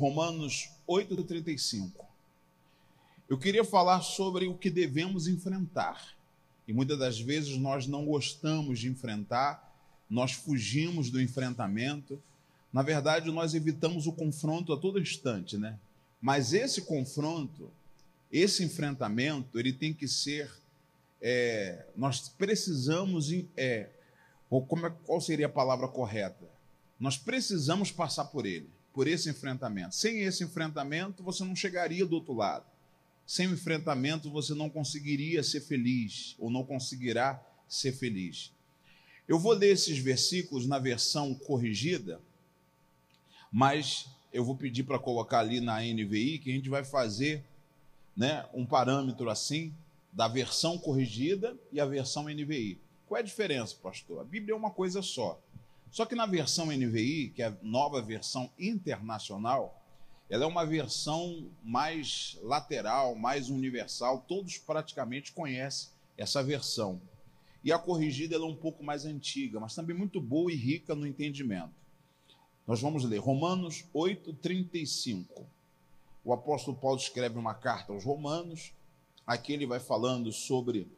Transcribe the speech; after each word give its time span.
Romanos 0.00 0.70
8,35. 0.88 1.92
Eu 3.28 3.36
queria 3.36 3.62
falar 3.62 4.00
sobre 4.00 4.48
o 4.48 4.56
que 4.56 4.70
devemos 4.70 5.28
enfrentar. 5.28 6.16
E 6.66 6.72
muitas 6.72 6.98
das 6.98 7.20
vezes 7.20 7.58
nós 7.58 7.86
não 7.86 8.06
gostamos 8.06 8.78
de 8.78 8.88
enfrentar, 8.88 9.76
nós 10.08 10.32
fugimos 10.32 11.10
do 11.10 11.20
enfrentamento. 11.20 12.18
Na 12.72 12.80
verdade, 12.80 13.30
nós 13.30 13.52
evitamos 13.52 14.06
o 14.06 14.12
confronto 14.12 14.72
a 14.72 14.78
todo 14.78 14.98
instante, 14.98 15.58
né? 15.58 15.78
Mas 16.18 16.54
esse 16.54 16.80
confronto, 16.80 17.70
esse 18.32 18.64
enfrentamento, 18.64 19.58
ele 19.58 19.72
tem 19.72 19.92
que 19.92 20.08
ser. 20.08 20.50
É, 21.20 21.84
nós 21.94 22.30
precisamos. 22.30 23.30
É, 23.54 23.90
ou 24.48 24.64
como 24.64 24.86
é, 24.86 24.90
qual 25.04 25.20
seria 25.20 25.44
a 25.44 25.50
palavra 25.50 25.88
correta? 25.88 26.48
Nós 26.98 27.18
precisamos 27.18 27.92
passar 27.92 28.24
por 28.24 28.46
ele, 28.46 28.70
por 29.00 29.08
esse 29.08 29.30
enfrentamento. 29.30 29.94
Sem 29.94 30.24
esse 30.24 30.44
enfrentamento, 30.44 31.22
você 31.22 31.42
não 31.42 31.56
chegaria 31.56 32.04
do 32.04 32.16
outro 32.16 32.34
lado. 32.34 32.66
Sem 33.26 33.46
o 33.46 33.54
enfrentamento, 33.54 34.30
você 34.30 34.52
não 34.52 34.68
conseguiria 34.68 35.42
ser 35.42 35.62
feliz, 35.62 36.36
ou 36.38 36.50
não 36.50 36.62
conseguirá 36.62 37.42
ser 37.66 37.92
feliz. 37.92 38.52
Eu 39.26 39.38
vou 39.38 39.54
ler 39.54 39.72
esses 39.72 39.96
versículos 39.96 40.66
na 40.66 40.78
versão 40.78 41.34
corrigida, 41.34 42.20
mas 43.50 44.06
eu 44.34 44.44
vou 44.44 44.54
pedir 44.54 44.82
para 44.82 44.98
colocar 44.98 45.38
ali 45.38 45.62
na 45.62 45.80
NVI 45.80 46.38
que 46.38 46.50
a 46.50 46.54
gente 46.54 46.68
vai 46.68 46.84
fazer 46.84 47.42
né, 48.14 48.44
um 48.52 48.66
parâmetro 48.66 49.30
assim 49.30 49.72
da 50.12 50.28
versão 50.28 50.76
corrigida 50.76 51.56
e 51.72 51.80
a 51.80 51.86
versão 51.86 52.24
NVI. 52.24 52.78
Qual 53.06 53.16
é 53.16 53.22
a 53.22 53.24
diferença, 53.24 53.74
pastor? 53.82 54.20
A 54.20 54.24
Bíblia 54.24 54.52
é 54.52 54.56
uma 54.56 54.70
coisa 54.70 55.00
só. 55.00 55.40
Só 55.90 56.06
que 56.06 56.14
na 56.14 56.26
versão 56.26 56.66
NVI, 56.66 57.32
que 57.34 57.42
é 57.42 57.46
a 57.46 57.56
nova 57.62 58.00
versão 58.00 58.50
internacional, 58.58 59.82
ela 60.28 60.44
é 60.44 60.46
uma 60.46 60.64
versão 60.64 61.50
mais 61.64 62.38
lateral, 62.42 63.16
mais 63.16 63.50
universal, 63.50 64.24
todos 64.28 64.58
praticamente 64.58 65.32
conhecem 65.32 65.90
essa 66.16 66.42
versão. 66.42 67.00
E 67.64 67.72
a 67.72 67.78
corrigida 67.78 68.36
é 68.36 68.38
um 68.38 68.54
pouco 68.54 68.84
mais 68.84 69.04
antiga, 69.04 69.58
mas 69.58 69.74
também 69.74 69.96
muito 69.96 70.20
boa 70.20 70.52
e 70.52 70.56
rica 70.56 70.94
no 70.94 71.06
entendimento. 71.06 71.74
Nós 72.66 72.80
vamos 72.80 73.04
ler 73.04 73.18
Romanos 73.18 73.84
8:35. 73.92 75.44
O 76.24 76.32
apóstolo 76.32 76.76
Paulo 76.76 76.98
escreve 76.98 77.36
uma 77.36 77.54
carta 77.54 77.92
aos 77.92 78.04
Romanos. 78.04 78.72
Aqui 79.26 79.52
ele 79.52 79.66
vai 79.66 79.80
falando 79.80 80.30
sobre 80.30 80.88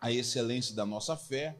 a 0.00 0.12
excelência 0.12 0.74
da 0.74 0.86
nossa 0.86 1.16
fé. 1.16 1.56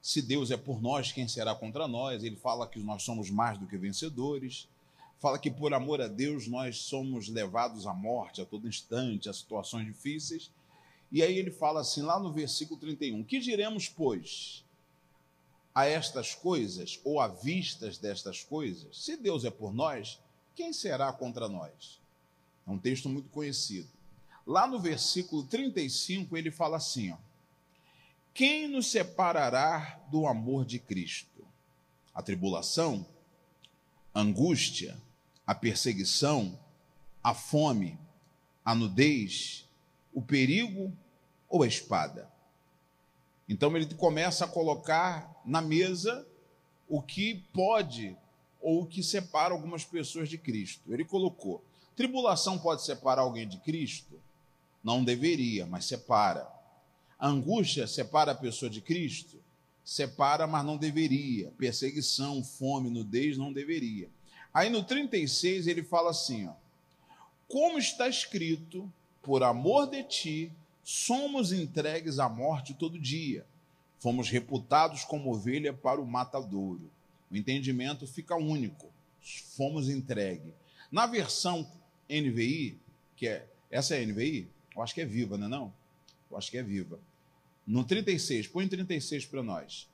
Se 0.00 0.22
Deus 0.22 0.50
é 0.50 0.56
por 0.56 0.80
nós, 0.80 1.12
quem 1.12 1.28
será 1.28 1.54
contra 1.54 1.86
nós? 1.86 2.24
Ele 2.24 2.36
fala 2.36 2.66
que 2.66 2.78
nós 2.78 3.02
somos 3.02 3.30
mais 3.30 3.58
do 3.58 3.66
que 3.66 3.76
vencedores. 3.76 4.68
Fala 5.18 5.38
que 5.38 5.50
por 5.50 5.74
amor 5.74 6.00
a 6.00 6.08
Deus 6.08 6.46
nós 6.46 6.78
somos 6.78 7.28
levados 7.28 7.86
à 7.86 7.92
morte 7.92 8.40
a 8.40 8.46
todo 8.46 8.68
instante, 8.68 9.28
a 9.28 9.32
situações 9.32 9.86
difíceis. 9.86 10.50
E 11.12 11.22
aí 11.22 11.36
ele 11.36 11.50
fala 11.50 11.80
assim, 11.80 12.02
lá 12.02 12.18
no 12.18 12.32
versículo 12.32 12.80
31, 12.80 13.22
que 13.24 13.40
diremos, 13.40 13.88
pois? 13.88 14.64
a 15.74 15.86
estas 15.86 16.34
coisas, 16.34 17.00
ou 17.04 17.20
à 17.20 17.28
vistas 17.28 17.96
destas 17.98 18.42
coisas, 18.42 19.02
se 19.02 19.16
Deus 19.16 19.44
é 19.44 19.50
por 19.50 19.72
nós, 19.72 20.20
quem 20.54 20.72
será 20.72 21.12
contra 21.12 21.48
nós? 21.48 22.00
É 22.66 22.70
um 22.70 22.78
texto 22.78 23.08
muito 23.08 23.28
conhecido. 23.30 23.88
Lá 24.46 24.66
no 24.66 24.80
versículo 24.80 25.44
35, 25.44 26.36
ele 26.36 26.50
fala 26.50 26.76
assim: 26.76 27.12
ó, 27.12 27.16
Quem 28.40 28.66
nos 28.68 28.90
separará 28.90 30.00
do 30.10 30.26
amor 30.26 30.64
de 30.64 30.78
Cristo? 30.78 31.46
A 32.14 32.22
tribulação, 32.22 33.04
a 34.14 34.20
angústia, 34.22 34.96
a 35.46 35.54
perseguição, 35.54 36.58
a 37.22 37.34
fome, 37.34 37.98
a 38.64 38.74
nudez, 38.74 39.68
o 40.14 40.22
perigo 40.22 40.90
ou 41.50 41.62
a 41.62 41.66
espada? 41.66 42.32
Então 43.46 43.76
ele 43.76 43.94
começa 43.94 44.46
a 44.46 44.48
colocar 44.48 45.42
na 45.44 45.60
mesa 45.60 46.26
o 46.88 47.02
que 47.02 47.44
pode 47.52 48.16
ou 48.58 48.84
o 48.84 48.86
que 48.86 49.02
separa 49.02 49.52
algumas 49.52 49.84
pessoas 49.84 50.30
de 50.30 50.38
Cristo. 50.38 50.94
Ele 50.94 51.04
colocou: 51.04 51.62
tribulação 51.94 52.58
pode 52.58 52.86
separar 52.86 53.20
alguém 53.20 53.46
de 53.46 53.58
Cristo? 53.58 54.18
Não 54.82 55.04
deveria, 55.04 55.66
mas 55.66 55.84
separa. 55.84 56.59
A 57.20 57.28
angústia 57.28 57.86
separa 57.86 58.32
a 58.32 58.34
pessoa 58.34 58.70
de 58.70 58.80
Cristo? 58.80 59.36
Separa, 59.84 60.46
mas 60.46 60.64
não 60.64 60.78
deveria. 60.78 61.52
Perseguição, 61.58 62.42
fome, 62.42 62.88
nudez, 62.88 63.36
não 63.36 63.52
deveria. 63.52 64.08
Aí 64.54 64.70
no 64.70 64.82
36 64.82 65.66
ele 65.66 65.82
fala 65.82 66.10
assim: 66.10 66.48
ó, 66.48 66.54
como 67.46 67.78
está 67.78 68.08
escrito, 68.08 68.90
por 69.22 69.42
amor 69.42 69.90
de 69.90 70.02
ti 70.04 70.52
somos 70.82 71.52
entregues 71.52 72.18
à 72.18 72.26
morte 72.26 72.72
todo 72.72 72.98
dia. 72.98 73.44
Fomos 73.98 74.30
reputados 74.30 75.04
como 75.04 75.30
ovelha 75.30 75.74
para 75.74 76.00
o 76.00 76.06
matadouro. 76.06 76.90
O 77.30 77.36
entendimento 77.36 78.06
fica 78.06 78.34
único. 78.34 78.90
Fomos 79.56 79.90
entregues. 79.90 80.54
Na 80.90 81.06
versão 81.06 81.70
NVI, 82.08 82.78
que 83.14 83.28
é 83.28 83.46
essa 83.70 83.94
é 83.94 84.06
NVI, 84.06 84.48
eu 84.74 84.82
acho 84.82 84.94
que 84.94 85.02
é 85.02 85.04
viva, 85.04 85.36
não 85.36 85.46
é 85.46 85.50
não? 85.50 85.72
Eu 86.30 86.38
acho 86.38 86.50
que 86.50 86.56
é 86.56 86.62
viva. 86.62 86.98
No 87.70 87.84
36, 87.84 88.48
põe 88.48 88.66
36 88.66 89.26
para 89.26 89.44
nós. 89.44 89.88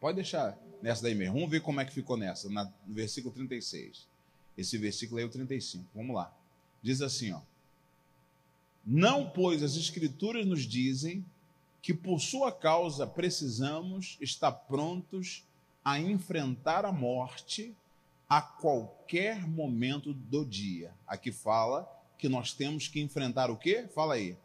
Pode 0.00 0.16
deixar 0.16 0.58
nessa 0.82 1.04
daí 1.04 1.14
mesmo. 1.14 1.34
Vamos 1.34 1.48
ver 1.48 1.60
como 1.60 1.80
é 1.80 1.84
que 1.84 1.92
ficou 1.92 2.16
nessa, 2.16 2.48
no 2.48 2.72
versículo 2.84 3.32
36. 3.32 4.08
Esse 4.56 4.76
versículo 4.76 5.18
aí 5.18 5.24
é 5.24 5.28
o 5.28 5.30
35. 5.30 5.84
Vamos 5.94 6.16
lá. 6.16 6.36
Diz 6.82 7.00
assim, 7.00 7.30
ó. 7.30 7.40
Não, 8.84 9.30
pois 9.30 9.62
as 9.62 9.76
Escrituras 9.76 10.44
nos 10.44 10.62
dizem 10.62 11.24
que 11.80 11.94
por 11.94 12.18
sua 12.18 12.50
causa 12.50 13.06
precisamos 13.06 14.18
estar 14.20 14.50
prontos 14.50 15.44
a 15.84 16.00
enfrentar 16.00 16.84
a 16.84 16.90
morte 16.90 17.72
a 18.28 18.42
qualquer 18.42 19.46
momento 19.46 20.12
do 20.12 20.44
dia. 20.44 20.92
Aqui 21.06 21.30
fala 21.30 21.88
que 22.18 22.28
nós 22.28 22.52
temos 22.52 22.88
que 22.88 23.00
enfrentar 23.00 23.48
o 23.48 23.56
quê? 23.56 23.86
Fala 23.94 24.14
aí. 24.14 24.36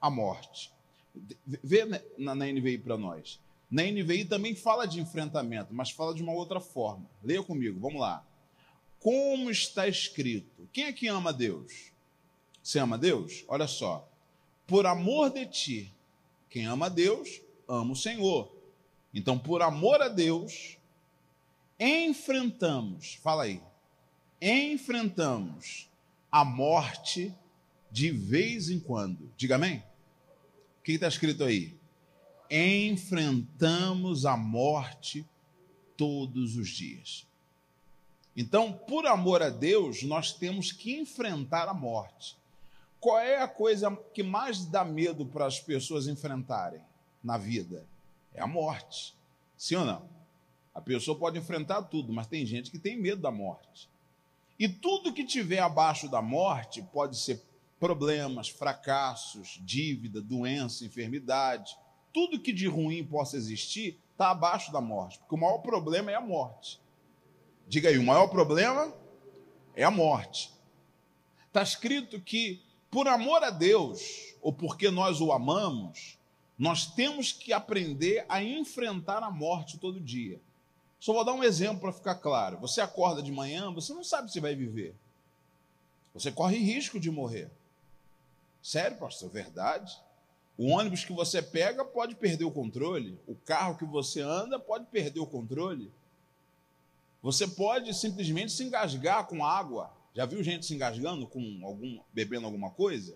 A 0.00 0.10
morte. 0.10 0.74
Vê 1.46 1.84
na, 1.84 2.34
na 2.34 2.46
NVI 2.46 2.78
para 2.78 2.96
nós. 2.96 3.40
Na 3.70 3.82
NVI 3.82 4.24
também 4.24 4.54
fala 4.54 4.86
de 4.86 5.00
enfrentamento, 5.00 5.74
mas 5.74 5.90
fala 5.90 6.14
de 6.14 6.22
uma 6.22 6.32
outra 6.32 6.60
forma. 6.60 7.06
Leia 7.22 7.42
comigo, 7.42 7.80
vamos 7.80 8.00
lá. 8.00 8.24
Como 9.00 9.50
está 9.50 9.86
escrito? 9.86 10.68
Quem 10.72 10.84
é 10.84 10.92
que 10.92 11.08
ama 11.08 11.32
Deus? 11.32 11.92
Você 12.62 12.78
ama 12.78 12.96
Deus? 12.96 13.44
Olha 13.48 13.66
só. 13.66 14.08
Por 14.66 14.86
amor 14.86 15.30
de 15.30 15.46
ti, 15.46 15.92
quem 16.48 16.66
ama 16.66 16.88
Deus, 16.88 17.42
ama 17.68 17.92
o 17.92 17.96
Senhor. 17.96 18.50
Então, 19.12 19.38
por 19.38 19.60
amor 19.60 20.00
a 20.00 20.08
Deus, 20.08 20.78
enfrentamos, 21.78 23.14
fala 23.22 23.44
aí, 23.44 23.60
enfrentamos 24.40 25.90
a 26.30 26.44
morte 26.44 27.34
de 27.90 28.10
vez 28.10 28.70
em 28.70 28.80
quando. 28.80 29.30
Diga 29.36 29.56
amém? 29.56 29.82
O 30.84 30.86
que 30.86 30.92
está 30.92 31.08
escrito 31.08 31.42
aí? 31.42 31.74
Enfrentamos 32.50 34.26
a 34.26 34.36
morte 34.36 35.26
todos 35.96 36.58
os 36.58 36.68
dias. 36.68 37.26
Então, 38.36 38.70
por 38.70 39.06
amor 39.06 39.42
a 39.42 39.48
Deus, 39.48 40.02
nós 40.02 40.34
temos 40.34 40.72
que 40.72 40.94
enfrentar 40.94 41.70
a 41.70 41.72
morte. 41.72 42.36
Qual 43.00 43.18
é 43.18 43.40
a 43.40 43.48
coisa 43.48 43.96
que 44.12 44.22
mais 44.22 44.66
dá 44.66 44.84
medo 44.84 45.24
para 45.24 45.46
as 45.46 45.58
pessoas 45.58 46.06
enfrentarem 46.06 46.82
na 47.22 47.38
vida? 47.38 47.86
É 48.34 48.42
a 48.42 48.46
morte. 48.46 49.14
Sim 49.56 49.76
ou 49.76 49.86
não? 49.86 50.06
A 50.74 50.82
pessoa 50.82 51.18
pode 51.18 51.38
enfrentar 51.38 51.80
tudo, 51.84 52.12
mas 52.12 52.26
tem 52.26 52.44
gente 52.44 52.70
que 52.70 52.78
tem 52.78 52.94
medo 52.94 53.22
da 53.22 53.30
morte. 53.30 53.88
E 54.58 54.68
tudo 54.68 55.14
que 55.14 55.24
tiver 55.24 55.60
abaixo 55.60 56.10
da 56.10 56.20
morte 56.20 56.82
pode 56.92 57.16
ser 57.16 57.42
problemas, 57.84 58.48
fracassos, 58.48 59.60
dívida, 59.60 60.18
doença, 60.18 60.86
enfermidade. 60.86 61.76
Tudo 62.14 62.40
que 62.40 62.50
de 62.50 62.66
ruim 62.66 63.04
possa 63.04 63.36
existir 63.36 64.00
está 64.10 64.30
abaixo 64.30 64.72
da 64.72 64.80
morte, 64.80 65.18
porque 65.18 65.34
o 65.34 65.38
maior 65.38 65.58
problema 65.58 66.10
é 66.10 66.14
a 66.14 66.20
morte. 66.20 66.80
Diga 67.68 67.90
aí, 67.90 67.98
o 67.98 68.02
maior 68.02 68.28
problema 68.28 68.90
é 69.76 69.84
a 69.84 69.90
morte. 69.90 70.50
Está 71.46 71.62
escrito 71.62 72.18
que 72.18 72.62
por 72.90 73.06
amor 73.06 73.44
a 73.44 73.50
Deus, 73.50 74.34
ou 74.40 74.50
porque 74.50 74.90
nós 74.90 75.20
o 75.20 75.30
amamos, 75.30 76.18
nós 76.58 76.86
temos 76.86 77.32
que 77.32 77.52
aprender 77.52 78.24
a 78.30 78.42
enfrentar 78.42 79.22
a 79.22 79.30
morte 79.30 79.76
todo 79.76 80.00
dia. 80.00 80.40
Só 80.98 81.12
vou 81.12 81.22
dar 81.22 81.34
um 81.34 81.44
exemplo 81.44 81.82
para 81.82 81.92
ficar 81.92 82.14
claro. 82.14 82.58
Você 82.60 82.80
acorda 82.80 83.22
de 83.22 83.30
manhã, 83.30 83.70
você 83.70 83.92
não 83.92 84.02
sabe 84.02 84.32
se 84.32 84.40
vai 84.40 84.54
viver. 84.54 84.94
Você 86.14 86.32
corre 86.32 86.56
risco 86.56 86.98
de 86.98 87.10
morrer. 87.10 87.50
Sério, 88.64 88.96
pastor, 88.96 89.28
verdade? 89.28 89.94
O 90.56 90.70
ônibus 90.70 91.04
que 91.04 91.12
você 91.12 91.42
pega 91.42 91.84
pode 91.84 92.14
perder 92.14 92.46
o 92.46 92.50
controle. 92.50 93.20
O 93.26 93.34
carro 93.34 93.76
que 93.76 93.84
você 93.84 94.22
anda 94.22 94.58
pode 94.58 94.86
perder 94.86 95.20
o 95.20 95.26
controle. 95.26 95.92
Você 97.20 97.46
pode 97.46 97.92
simplesmente 97.92 98.52
se 98.52 98.64
engasgar 98.64 99.26
com 99.26 99.44
água. 99.44 99.92
Já 100.14 100.24
viu 100.24 100.42
gente 100.42 100.64
se 100.64 100.74
engasgando 100.74 101.26
com 101.26 101.60
algum 101.62 102.00
bebendo 102.10 102.46
alguma 102.46 102.70
coisa? 102.70 103.14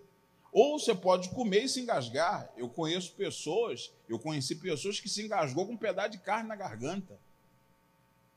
Ou 0.53 0.79
você 0.79 0.95
pode 0.95 1.31
comer 1.31 1.65
e 1.65 1.69
se 1.71 1.81
engasgar. 1.81 2.53
Eu 2.55 2.69
conheço 2.69 3.15
pessoas, 3.15 3.91
eu 4.07 4.19
conheci 4.19 4.55
pessoas 4.55 5.01
que 5.01 5.09
se 5.09 5.25
engasgou 5.25 5.65
com 5.65 5.73
um 5.73 5.79
pedaço 5.79 6.11
de 6.11 6.19
carne 6.19 6.47
na 6.47 6.57
garganta. 6.57 7.19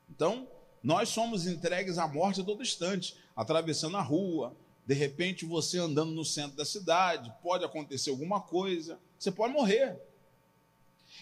Então, 0.08 0.48
nós 0.82 1.10
somos 1.10 1.46
entregues 1.46 1.98
à 1.98 2.08
morte 2.08 2.40
a 2.40 2.44
todo 2.44 2.62
instante, 2.62 3.14
atravessando 3.36 3.98
a 3.98 4.02
rua, 4.02 4.56
de 4.86 4.94
repente 4.94 5.44
você 5.44 5.78
andando 5.78 6.12
no 6.12 6.24
centro 6.24 6.56
da 6.56 6.64
cidade, 6.64 7.32
pode 7.42 7.64
acontecer 7.64 8.10
alguma 8.10 8.40
coisa, 8.40 8.98
você 9.18 9.30
pode 9.30 9.52
morrer. 9.52 10.00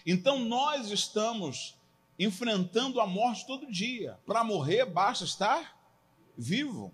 Então 0.05 0.39
nós 0.39 0.89
estamos 0.89 1.77
enfrentando 2.17 2.99
a 2.99 3.07
morte 3.07 3.45
todo 3.45 3.71
dia. 3.71 4.17
Para 4.25 4.43
morrer 4.43 4.85
basta 4.85 5.23
estar 5.23 5.77
vivo. 6.37 6.93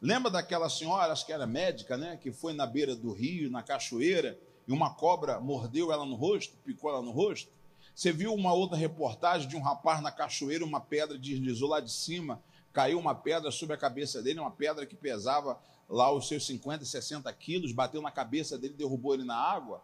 Lembra 0.00 0.30
daquela 0.30 0.70
senhora, 0.70 1.12
acho 1.12 1.26
que 1.26 1.32
era 1.32 1.46
médica, 1.46 1.96
né, 1.96 2.16
que 2.16 2.32
foi 2.32 2.54
na 2.54 2.66
beira 2.66 2.96
do 2.96 3.12
rio, 3.12 3.50
na 3.50 3.62
cachoeira, 3.62 4.38
e 4.66 4.72
uma 4.72 4.94
cobra 4.94 5.38
mordeu 5.40 5.92
ela 5.92 6.06
no 6.06 6.14
rosto, 6.14 6.56
picou 6.64 6.90
ela 6.90 7.02
no 7.02 7.10
rosto? 7.10 7.50
Você 7.94 8.12
viu 8.12 8.32
uma 8.32 8.52
outra 8.54 8.78
reportagem 8.78 9.46
de 9.46 9.56
um 9.56 9.60
rapaz 9.60 10.00
na 10.00 10.10
cachoeira, 10.10 10.64
uma 10.64 10.80
pedra 10.80 11.18
deslizou 11.18 11.68
lá 11.68 11.80
de 11.80 11.92
cima, 11.92 12.42
caiu 12.72 12.98
uma 12.98 13.14
pedra 13.14 13.50
sobre 13.50 13.74
a 13.74 13.78
cabeça 13.78 14.22
dele, 14.22 14.40
uma 14.40 14.50
pedra 14.50 14.86
que 14.86 14.94
pesava 14.94 15.60
lá 15.90 16.12
os 16.12 16.28
seus 16.28 16.46
50, 16.46 16.84
60 16.84 17.30
quilos, 17.32 17.72
bateu 17.72 18.00
na 18.00 18.12
cabeça 18.12 18.56
dele, 18.56 18.74
derrubou 18.74 19.12
ele 19.12 19.24
na 19.24 19.36
água. 19.36 19.82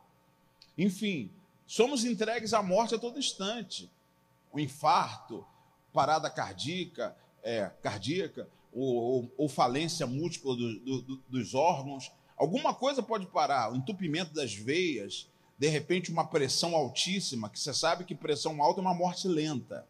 Enfim, 0.79 1.31
somos 1.67 2.05
entregues 2.05 2.55
à 2.55 2.62
morte 2.62 2.94
a 2.94 2.99
todo 2.99 3.19
instante. 3.19 3.91
O 4.53 4.61
infarto, 4.61 5.44
parada 5.93 6.31
cardíaca, 6.31 7.17
é, 7.43 7.70
cardíaca, 7.82 8.49
ou, 8.73 8.94
ou, 8.94 9.32
ou 9.37 9.49
falência 9.49 10.06
múltipla 10.06 10.55
do, 10.55 10.79
do, 10.79 11.17
dos 11.29 11.55
órgãos, 11.55 12.12
alguma 12.37 12.73
coisa 12.73 13.02
pode 13.02 13.26
parar, 13.26 13.73
o 13.73 13.76
entupimento 13.76 14.32
das 14.32 14.55
veias, 14.55 15.29
de 15.59 15.69
repente 15.69 16.12
uma 16.12 16.26
pressão 16.26 16.76
altíssima, 16.76 17.50
que 17.50 17.59
você 17.59 17.75
sabe 17.75 18.05
que 18.05 18.14
pressão 18.14 18.62
alta 18.62 18.81
é 18.81 18.82
uma 18.82 18.94
morte 18.94 19.26
lenta 19.26 19.87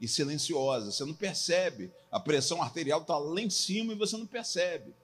e 0.00 0.08
silenciosa. 0.08 0.90
Você 0.90 1.04
não 1.04 1.14
percebe. 1.14 1.92
A 2.10 2.18
pressão 2.18 2.62
arterial 2.62 3.02
está 3.02 3.16
lá 3.16 3.40
em 3.40 3.50
cima 3.50 3.92
e 3.92 3.96
você 3.96 4.16
não 4.16 4.26
percebe. 4.26 4.94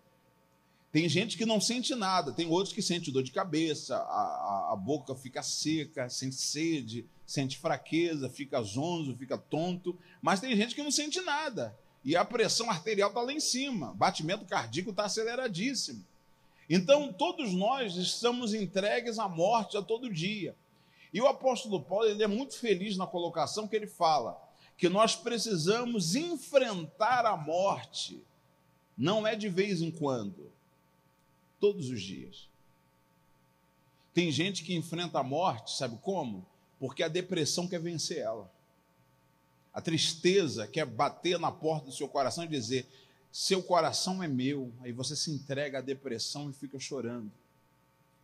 Tem 0.93 1.09
gente 1.09 1.39
que 1.39 1.47
não 1.47 1.61
sente 1.61 1.95
nada, 1.95 2.33
tem 2.33 2.49
outros 2.49 2.75
que 2.75 2.83
sentem 2.83 3.13
dor 3.13 3.23
de 3.23 3.31
cabeça, 3.31 3.97
a, 3.97 4.01
a, 4.01 4.71
a 4.73 4.77
boca 4.77 5.15
fica 5.15 5.41
seca, 5.43 6.09
sente 6.09 6.35
sede, 6.35 7.07
sente 7.25 7.59
fraqueza, 7.59 8.29
fica 8.29 8.61
zonzo, 8.61 9.17
fica 9.17 9.39
tonto, 9.39 9.97
mas 10.21 10.41
tem 10.41 10.57
gente 10.57 10.75
que 10.75 10.83
não 10.83 10.91
sente 10.91 11.21
nada. 11.21 11.79
E 12.05 12.17
a 12.17 12.25
pressão 12.25 12.69
arterial 12.69 13.11
está 13.11 13.21
lá 13.21 13.33
em 13.33 13.39
cima, 13.39 13.95
batimento 13.95 14.45
cardíaco 14.45 14.91
está 14.91 15.05
aceleradíssimo. 15.05 16.05
Então, 16.69 17.13
todos 17.13 17.53
nós 17.53 17.95
estamos 17.97 18.53
entregues 18.53 19.19
à 19.19 19.29
morte 19.29 19.77
a 19.77 19.83
todo 19.83 20.13
dia. 20.13 20.57
E 21.13 21.21
o 21.21 21.27
apóstolo 21.27 21.83
Paulo 21.83 22.07
ele 22.07 22.23
é 22.23 22.29
muito 22.29 22.57
feliz 22.59 22.97
na 22.97 23.07
colocação 23.07 23.69
que 23.69 23.77
ele 23.77 23.87
fala 23.87 24.41
que 24.81 24.89
nós 24.89 25.15
precisamos 25.15 26.15
enfrentar 26.15 27.27
a 27.27 27.37
morte, 27.37 28.25
não 28.97 29.27
é 29.27 29.37
de 29.37 29.47
vez 29.47 29.83
em 29.83 29.91
quando, 29.91 30.51
todos 31.61 31.91
os 31.91 32.03
dias. 32.03 32.49
Tem 34.13 34.33
gente 34.33 34.65
que 34.65 34.75
enfrenta 34.75 35.21
a 35.21 35.23
morte, 35.23 35.77
sabe 35.77 35.99
como? 36.03 36.45
Porque 36.79 37.03
a 37.03 37.09
depressão 37.09 37.69
quer 37.69 37.79
vencer 37.79 38.19
ela. 38.19 38.51
A 39.73 39.81
tristeza 39.81 40.67
quer 40.67 40.85
bater 40.85 41.39
na 41.39 41.53
porta 41.53 41.87
do 41.87 41.93
seu 41.93 42.09
coração 42.09 42.43
e 42.43 42.49
dizer: 42.49 42.89
seu 43.31 43.63
coração 43.63 44.23
é 44.23 44.27
meu, 44.27 44.73
aí 44.81 44.91
você 44.91 45.15
se 45.15 45.31
entrega 45.31 45.79
à 45.79 45.81
depressão 45.81 46.51
e 46.51 46.53
fica 46.53 46.81
chorando, 46.81 47.31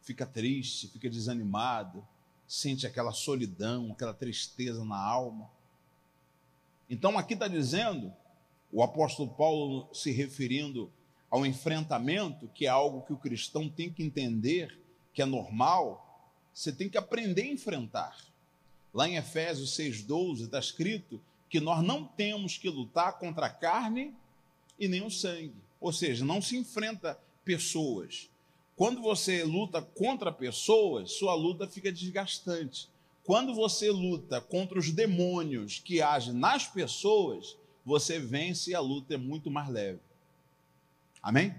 fica 0.02 0.26
triste, 0.26 0.88
fica 0.88 1.08
desanimado, 1.08 2.04
sente 2.48 2.86
aquela 2.86 3.12
solidão, 3.12 3.92
aquela 3.92 4.14
tristeza 4.14 4.84
na 4.84 4.98
alma. 4.98 5.48
Então 6.90 7.16
aqui 7.16 7.34
está 7.34 7.46
dizendo, 7.46 8.12
o 8.72 8.82
apóstolo 8.82 9.28
Paulo 9.28 9.88
se 9.92 10.10
referindo 10.10 10.90
ao 11.31 11.44
enfrentamento, 11.44 12.49
que 12.49 12.67
é 12.67 12.69
algo 12.69 13.02
que 13.02 13.12
o 13.12 13.19
cristão 13.19 13.69
tem 13.69 13.90
que 13.90 14.02
entender, 14.02 14.78
que 15.12 15.23
é 15.23 15.26
normal, 15.26 16.02
você 16.52 16.73
tem 16.73 16.88
que 16.88 16.99
aprender 16.99 17.43
a 17.43 17.52
enfrentar. 17.52 18.17
Lá 18.94 19.08
em 19.08 19.17
Efésios 19.17 19.76
6,12 19.76 20.44
está 20.44 20.58
escrito 20.58 21.20
que 21.49 21.61
nós 21.61 21.82
não 21.82 22.05
temos 22.05 22.56
que 22.56 22.69
lutar 22.69 23.19
contra 23.19 23.46
a 23.46 23.50
carne 23.50 24.14
e 24.78 24.88
nem 24.88 25.02
o 25.02 25.11
sangue. 25.11 25.55
Ou 25.81 25.93
seja, 25.93 26.25
não 26.25 26.40
se 26.40 26.56
enfrenta 26.56 27.19
pessoas. 27.44 28.31
Quando 28.75 29.00
você 29.00 29.44
luta 29.44 29.81
contra 29.81 30.32
pessoas, 30.32 31.12
sua 31.12 31.34
luta 31.34 31.67
fica 31.67 31.93
desgastante. 31.93 32.88
Quando 33.25 33.55
você 33.55 33.90
luta 33.90 34.40
contra 34.40 34.79
os 34.79 34.90
demônios 34.90 35.79
que 35.79 36.00
agem 36.00 36.34
nas 36.34 36.67
pessoas, 36.67 37.56
você 37.84 38.19
vence 38.19 38.70
e 38.70 38.75
a 38.75 38.81
luta 38.81 39.14
é 39.14 39.17
muito 39.17 39.50
mais 39.50 39.69
leve. 39.69 40.00
Amém? 41.22 41.54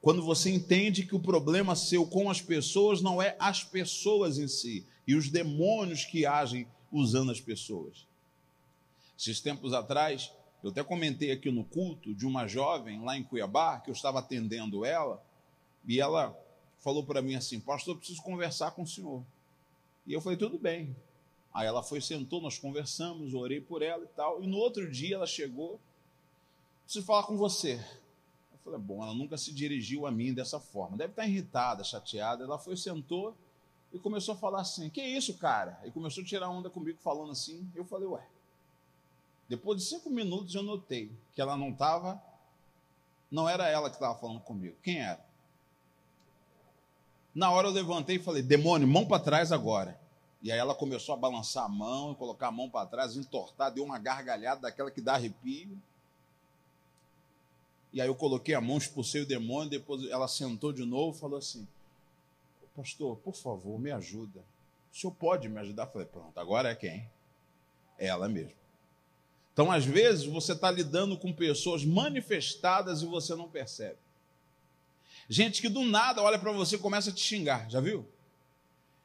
Quando 0.00 0.22
você 0.22 0.50
entende 0.50 1.04
que 1.04 1.14
o 1.14 1.20
problema 1.20 1.74
seu 1.74 2.06
com 2.06 2.30
as 2.30 2.40
pessoas 2.40 3.02
não 3.02 3.20
é 3.20 3.36
as 3.38 3.64
pessoas 3.64 4.38
em 4.38 4.48
si, 4.48 4.86
e 5.08 5.14
os 5.14 5.30
demônios 5.30 6.04
que 6.04 6.26
agem 6.26 6.68
usando 6.92 7.32
as 7.32 7.40
pessoas. 7.40 8.06
Esses 9.18 9.40
tempos 9.40 9.72
atrás, 9.72 10.30
eu 10.62 10.68
até 10.68 10.84
comentei 10.84 11.32
aqui 11.32 11.50
no 11.50 11.64
culto 11.64 12.14
de 12.14 12.26
uma 12.26 12.46
jovem 12.46 13.02
lá 13.02 13.16
em 13.16 13.24
Cuiabá, 13.24 13.80
que 13.80 13.88
eu 13.88 13.94
estava 13.94 14.18
atendendo 14.18 14.84
ela, 14.84 15.24
e 15.86 15.98
ela 15.98 16.38
falou 16.80 17.02
para 17.04 17.22
mim 17.22 17.34
assim: 17.34 17.58
Pastor, 17.58 17.94
eu 17.94 17.98
preciso 17.98 18.22
conversar 18.22 18.72
com 18.72 18.82
o 18.82 18.86
senhor. 18.86 19.24
E 20.06 20.12
eu 20.12 20.20
falei: 20.20 20.36
Tudo 20.36 20.58
bem. 20.58 20.94
Aí 21.54 21.66
ela 21.66 21.82
foi, 21.82 22.02
sentou, 22.02 22.42
nós 22.42 22.58
conversamos, 22.58 23.32
orei 23.32 23.62
por 23.62 23.80
ela 23.80 24.04
e 24.04 24.08
tal. 24.08 24.42
E 24.42 24.46
no 24.46 24.58
outro 24.58 24.90
dia 24.90 25.16
ela 25.16 25.26
chegou: 25.26 25.80
Preciso 26.84 27.06
falar 27.06 27.22
com 27.22 27.36
você. 27.36 27.82
Falei: 28.70 28.80
Bom, 28.80 29.02
ela 29.02 29.14
nunca 29.14 29.36
se 29.36 29.52
dirigiu 29.52 30.06
a 30.06 30.10
mim 30.10 30.32
dessa 30.32 30.60
forma. 30.60 30.96
Deve 30.96 31.12
estar 31.12 31.26
irritada, 31.26 31.82
chateada. 31.82 32.44
Ela 32.44 32.58
foi, 32.58 32.76
sentou 32.76 33.34
e 33.92 33.98
começou 33.98 34.34
a 34.34 34.38
falar 34.38 34.60
assim: 34.60 34.90
Que 34.90 35.02
isso, 35.02 35.36
cara? 35.38 35.80
E 35.84 35.90
começou 35.90 36.22
a 36.22 36.26
tirar 36.26 36.50
onda 36.50 36.68
comigo, 36.68 36.98
falando 36.98 37.32
assim. 37.32 37.70
Eu 37.74 37.84
falei: 37.84 38.06
Ué 38.06 38.26
depois 39.48 39.78
de 39.78 39.84
cinco 39.84 40.10
minutos 40.10 40.54
eu 40.54 40.62
notei 40.62 41.10
que 41.32 41.40
ela 41.40 41.56
não 41.56 41.70
estava, 41.70 42.22
não 43.30 43.48
era 43.48 43.66
ela 43.68 43.88
que 43.88 43.96
estava 43.96 44.18
falando 44.18 44.40
comigo. 44.40 44.76
Quem 44.82 45.00
era? 45.00 45.26
Na 47.34 47.50
hora 47.50 47.68
eu 47.68 47.72
levantei 47.72 48.16
e 48.16 48.22
falei: 48.22 48.42
demônio, 48.42 48.86
mão 48.86 49.06
para 49.06 49.22
trás 49.22 49.50
agora. 49.50 49.98
E 50.42 50.52
aí 50.52 50.58
ela 50.58 50.74
começou 50.74 51.14
a 51.14 51.18
balançar 51.18 51.64
a 51.64 51.68
mão, 51.68 52.14
colocar 52.14 52.48
a 52.48 52.52
mão 52.52 52.68
para 52.68 52.86
trás, 52.86 53.16
entortar, 53.16 53.72
deu 53.72 53.84
uma 53.84 53.98
gargalhada 53.98 54.60
daquela 54.60 54.90
que 54.90 55.00
dá 55.00 55.14
arrepio. 55.14 55.80
E 57.98 58.00
aí 58.00 58.06
eu 58.06 58.14
coloquei 58.14 58.54
a 58.54 58.60
mão, 58.60 58.78
expulsei 58.78 59.22
o 59.22 59.26
demônio, 59.26 59.70
depois 59.70 60.08
ela 60.08 60.28
sentou 60.28 60.72
de 60.72 60.84
novo 60.84 61.16
e 61.16 61.20
falou 61.20 61.36
assim: 61.36 61.66
Pastor, 62.76 63.16
por 63.16 63.34
favor, 63.34 63.76
me 63.76 63.90
ajuda. 63.90 64.38
O 64.92 64.96
senhor 64.96 65.12
pode 65.14 65.48
me 65.48 65.58
ajudar? 65.58 65.82
Eu 65.82 65.90
falei, 65.90 66.06
pronto, 66.06 66.38
agora 66.38 66.70
é 66.70 66.76
quem? 66.76 67.10
É 67.98 68.06
ela 68.06 68.28
mesmo. 68.28 68.52
Então, 69.52 69.72
às 69.72 69.84
vezes, 69.84 70.26
você 70.26 70.52
está 70.52 70.70
lidando 70.70 71.18
com 71.18 71.32
pessoas 71.32 71.84
manifestadas 71.84 73.02
e 73.02 73.06
você 73.06 73.34
não 73.34 73.48
percebe. 73.48 73.98
Gente 75.28 75.60
que 75.60 75.68
do 75.68 75.82
nada 75.82 76.22
olha 76.22 76.38
para 76.38 76.52
você 76.52 76.76
e 76.76 76.78
começa 76.78 77.10
a 77.10 77.12
te 77.12 77.20
xingar, 77.20 77.68
já 77.68 77.80
viu? 77.80 78.06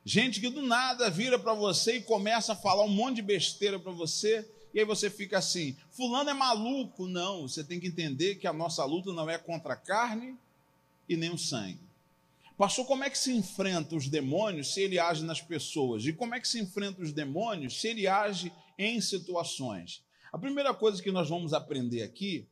Gente 0.05 0.39
que 0.39 0.49
do 0.49 0.61
nada 0.61 1.09
vira 1.09 1.39
para 1.39 1.55
você 1.55 1.95
e 1.95 2.03
começa 2.03 2.53
a 2.53 2.55
falar 2.55 2.83
um 2.83 2.89
monte 2.89 3.15
de 3.15 3.21
besteira 3.23 3.79
para 3.79 3.91
você, 3.91 4.47
e 4.73 4.79
aí 4.79 4.85
você 4.85 5.09
fica 5.09 5.37
assim: 5.37 5.77
Fulano 5.91 6.29
é 6.29 6.33
maluco. 6.33 7.07
Não, 7.07 7.47
você 7.47 7.63
tem 7.63 7.79
que 7.79 7.87
entender 7.87 8.35
que 8.35 8.47
a 8.47 8.53
nossa 8.53 8.83
luta 8.83 9.13
não 9.13 9.29
é 9.29 9.37
contra 9.37 9.73
a 9.73 9.77
carne 9.77 10.37
e 11.07 11.15
nem 11.15 11.29
o 11.29 11.37
sangue. 11.37 11.79
Pastor, 12.57 12.85
como 12.85 13.03
é 13.03 13.09
que 13.09 13.17
se 13.17 13.31
enfrenta 13.33 13.95
os 13.95 14.07
demônios 14.07 14.73
se 14.73 14.81
ele 14.81 14.99
age 14.99 15.23
nas 15.23 15.41
pessoas? 15.41 16.05
E 16.05 16.13
como 16.13 16.35
é 16.35 16.39
que 16.39 16.47
se 16.47 16.59
enfrenta 16.59 17.01
os 17.01 17.11
demônios 17.11 17.79
se 17.79 17.87
ele 17.87 18.07
age 18.07 18.53
em 18.77 19.01
situações? 19.01 20.03
A 20.31 20.37
primeira 20.37 20.73
coisa 20.73 21.01
que 21.01 21.11
nós 21.11 21.29
vamos 21.29 21.53
aprender 21.53 22.03
aqui, 22.03 22.47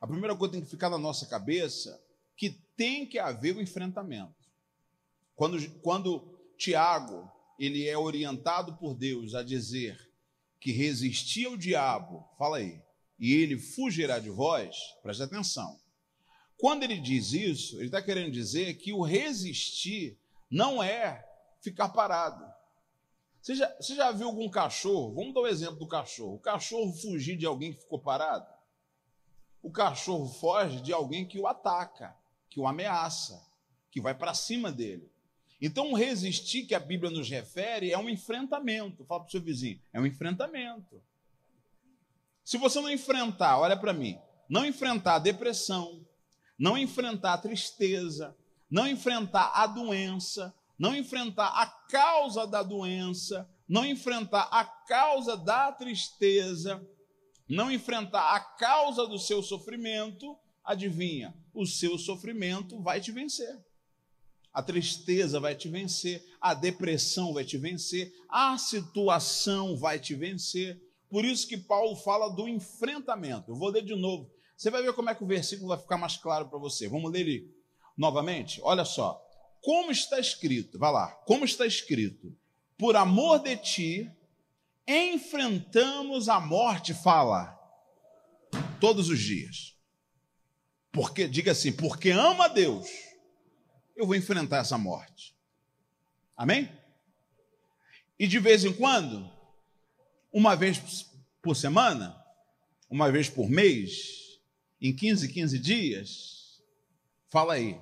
a 0.00 0.06
primeira 0.06 0.34
coisa 0.36 0.52
que 0.52 0.58
tem 0.58 0.64
que 0.64 0.70
ficar 0.70 0.90
na 0.90 0.98
nossa 0.98 1.26
cabeça, 1.26 2.00
que 2.36 2.50
tem 2.76 3.06
que 3.06 3.18
haver 3.18 3.56
o 3.56 3.60
enfrentamento. 3.60 4.34
Quando, 5.36 5.70
quando 5.80 6.38
Tiago 6.56 7.30
ele 7.58 7.86
é 7.86 7.96
orientado 7.96 8.76
por 8.76 8.94
Deus 8.94 9.34
a 9.34 9.42
dizer 9.42 10.09
que 10.60 10.70
resistir 10.72 11.46
ao 11.46 11.56
diabo, 11.56 12.28
fala 12.38 12.58
aí, 12.58 12.80
e 13.18 13.32
ele 13.34 13.58
fugirá 13.58 14.18
de 14.18 14.30
vós, 14.30 14.76
preste 15.02 15.22
atenção. 15.22 15.78
Quando 16.58 16.82
ele 16.82 16.98
diz 16.98 17.32
isso, 17.32 17.76
ele 17.76 17.86
está 17.86 18.02
querendo 18.02 18.30
dizer 18.30 18.74
que 18.74 18.92
o 18.92 19.02
resistir 19.02 20.18
não 20.50 20.82
é 20.82 21.26
ficar 21.60 21.88
parado. 21.88 22.44
Você 23.40 23.54
já, 23.54 23.74
você 23.80 23.94
já 23.94 24.12
viu 24.12 24.26
algum 24.26 24.50
cachorro? 24.50 25.14
Vamos 25.14 25.32
dar 25.32 25.40
o 25.40 25.44
um 25.44 25.46
exemplo 25.46 25.76
do 25.76 25.86
cachorro. 25.88 26.34
O 26.34 26.40
cachorro 26.40 26.92
fugir 26.92 27.36
de 27.38 27.46
alguém 27.46 27.72
que 27.72 27.80
ficou 27.80 27.98
parado? 27.98 28.46
o 29.62 29.70
cachorro 29.70 30.26
foge 30.26 30.80
de 30.80 30.92
alguém 30.92 31.26
que 31.26 31.38
o 31.38 31.46
ataca, 31.46 32.16
que 32.48 32.58
o 32.58 32.66
ameaça, 32.66 33.46
que 33.90 34.00
vai 34.00 34.14
para 34.14 34.34
cima 34.34 34.72
dele. 34.72 35.10
Então, 35.60 35.92
resistir 35.92 36.64
que 36.64 36.74
a 36.74 36.80
Bíblia 36.80 37.10
nos 37.10 37.28
refere 37.28 37.92
é 37.92 37.98
um 37.98 38.08
enfrentamento. 38.08 39.04
Fala 39.04 39.20
para 39.20 39.28
o 39.28 39.30
seu 39.30 39.40
vizinho, 39.40 39.80
é 39.92 40.00
um 40.00 40.06
enfrentamento. 40.06 41.02
Se 42.42 42.56
você 42.56 42.80
não 42.80 42.90
enfrentar, 42.90 43.58
olha 43.58 43.76
para 43.76 43.92
mim, 43.92 44.18
não 44.48 44.64
enfrentar 44.64 45.16
a 45.16 45.18
depressão, 45.18 46.04
não 46.58 46.76
enfrentar 46.76 47.34
a 47.34 47.38
tristeza, 47.38 48.36
não 48.70 48.86
enfrentar 48.88 49.52
a 49.54 49.66
doença, 49.66 50.54
não 50.78 50.96
enfrentar 50.96 51.48
a 51.48 51.66
causa 51.66 52.46
da 52.46 52.62
doença, 52.62 53.48
não 53.68 53.84
enfrentar 53.84 54.48
a 54.50 54.64
causa 54.64 55.36
da 55.36 55.70
tristeza, 55.70 56.84
não 57.48 57.70
enfrentar 57.70 58.34
a 58.34 58.40
causa 58.40 59.06
do 59.06 59.18
seu 59.18 59.42
sofrimento, 59.42 60.36
adivinha, 60.64 61.34
o 61.52 61.66
seu 61.66 61.98
sofrimento 61.98 62.80
vai 62.80 63.00
te 63.00 63.12
vencer. 63.12 63.58
A 64.52 64.62
tristeza 64.62 65.38
vai 65.38 65.54
te 65.54 65.68
vencer, 65.68 66.24
a 66.40 66.54
depressão 66.54 67.32
vai 67.32 67.44
te 67.44 67.56
vencer, 67.56 68.12
a 68.28 68.58
situação 68.58 69.76
vai 69.76 69.98
te 69.98 70.14
vencer. 70.14 70.80
Por 71.08 71.24
isso 71.24 71.46
que 71.46 71.56
Paulo 71.56 71.94
fala 71.96 72.28
do 72.28 72.48
enfrentamento. 72.48 73.50
Eu 73.50 73.56
vou 73.56 73.68
ler 73.68 73.84
de 73.84 73.94
novo. 73.94 74.30
Você 74.56 74.70
vai 74.70 74.82
ver 74.82 74.92
como 74.92 75.08
é 75.08 75.14
que 75.14 75.22
o 75.22 75.26
versículo 75.26 75.68
vai 75.68 75.78
ficar 75.78 75.96
mais 75.96 76.16
claro 76.16 76.48
para 76.48 76.58
você. 76.58 76.88
Vamos 76.88 77.10
ler 77.12 77.20
ele 77.20 77.54
novamente? 77.96 78.60
Olha 78.62 78.84
só. 78.84 79.24
Como 79.62 79.92
está 79.92 80.18
escrito, 80.18 80.78
vai 80.78 80.92
lá, 80.92 81.08
como 81.26 81.44
está 81.44 81.66
escrito, 81.66 82.34
por 82.78 82.96
amor 82.96 83.40
de 83.40 83.56
ti, 83.56 84.10
enfrentamos 84.86 86.28
a 86.28 86.40
morte, 86.40 86.94
fala, 86.94 87.58
todos 88.80 89.10
os 89.10 89.20
dias. 89.20 89.76
Porque, 90.90 91.28
diga 91.28 91.52
assim, 91.52 91.72
porque 91.72 92.10
ama 92.10 92.46
a 92.46 92.48
Deus 92.48 92.88
eu 94.00 94.06
vou 94.06 94.16
enfrentar 94.16 94.58
essa 94.58 94.78
morte. 94.78 95.34
Amém? 96.34 96.72
E 98.18 98.26
de 98.26 98.38
vez 98.38 98.64
em 98.64 98.72
quando, 98.72 99.30
uma 100.32 100.56
vez 100.56 101.06
por 101.42 101.54
semana, 101.54 102.18
uma 102.88 103.12
vez 103.12 103.28
por 103.28 103.48
mês, 103.48 104.40
em 104.80 104.94
15, 104.94 105.28
15 105.28 105.58
dias, 105.58 106.62
fala 107.28 107.54
aí. 107.54 107.78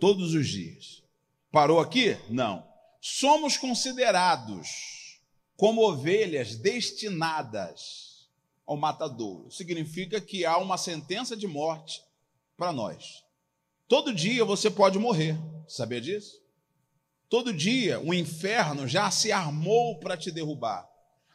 Todos 0.00 0.34
os 0.34 0.48
dias. 0.48 1.04
Parou 1.52 1.78
aqui? 1.78 2.16
Não. 2.28 2.66
Somos 3.00 3.56
considerados 3.56 5.20
como 5.56 5.88
ovelhas 5.88 6.56
destinadas 6.56 8.28
ao 8.66 8.76
matadouro. 8.76 9.52
Significa 9.52 10.20
que 10.20 10.44
há 10.44 10.58
uma 10.58 10.76
sentença 10.76 11.36
de 11.36 11.46
morte 11.46 12.02
para 12.56 12.72
nós. 12.72 13.27
Todo 13.88 14.12
dia 14.12 14.44
você 14.44 14.70
pode 14.70 14.98
morrer, 14.98 15.34
sabia 15.66 15.98
disso? 15.98 16.42
Todo 17.26 17.54
dia 17.54 17.98
o 17.98 18.12
inferno 18.12 18.86
já 18.86 19.10
se 19.10 19.32
armou 19.32 19.98
para 19.98 20.14
te 20.14 20.30
derrubar. 20.30 20.86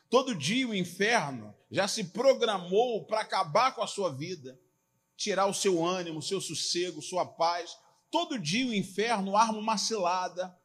Todo 0.08 0.36
dia 0.36 0.68
o 0.68 0.76
inferno 0.76 1.56
já 1.72 1.88
se 1.88 2.04
programou 2.04 3.08
para 3.08 3.22
acabar 3.22 3.74
com 3.74 3.82
a 3.82 3.88
sua 3.88 4.14
vida, 4.14 4.60
tirar 5.18 5.48
o 5.48 5.54
seu 5.54 5.84
ânimo, 5.84 6.20
o 6.20 6.22
seu 6.22 6.40
sossego, 6.40 7.02
sua 7.02 7.26
paz. 7.26 7.76
Todo 8.12 8.38
dia 8.38 8.68
o 8.68 8.74
inferno 8.74 9.36
arma 9.36 9.58
uma 9.58 9.78
cilada. 9.80 10.56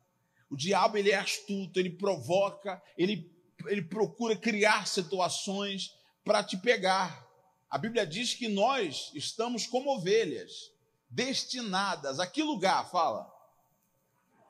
O 0.50 0.56
diabo 0.56 0.98
ele 0.98 1.10
é 1.10 1.16
astuto, 1.16 1.80
ele 1.80 1.90
provoca, 1.90 2.82
ele, 2.98 3.34
ele 3.64 3.80
procura 3.80 4.36
criar 4.36 4.86
situações 4.86 5.94
para 6.22 6.44
te 6.44 6.58
pegar. 6.58 7.26
A 7.70 7.78
Bíblia 7.78 8.06
diz 8.06 8.34
que 8.34 8.46
nós 8.46 9.10
estamos 9.14 9.66
como 9.66 9.96
ovelhas 9.96 10.76
destinadas. 11.08 12.20
A 12.20 12.26
que 12.26 12.42
lugar? 12.42 12.88
Fala. 12.90 13.30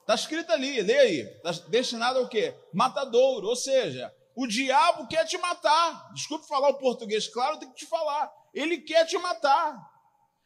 Está 0.00 0.14
escrito 0.14 0.50
ali, 0.52 0.80
lê 0.80 0.98
aí. 0.98 1.26
Tá 1.42 1.50
destinada 1.68 2.18
ao 2.18 2.28
quê? 2.28 2.54
Matadouro. 2.72 3.46
Ou 3.46 3.56
seja, 3.56 4.14
o 4.34 4.46
diabo 4.46 5.06
quer 5.06 5.24
te 5.26 5.36
matar. 5.36 6.12
Desculpe 6.14 6.46
falar 6.46 6.70
o 6.70 6.78
português 6.78 7.28
claro, 7.28 7.58
tem 7.58 7.68
que 7.68 7.76
te 7.76 7.86
falar. 7.86 8.32
Ele 8.54 8.78
quer 8.78 9.04
te 9.04 9.18
matar. 9.18 9.78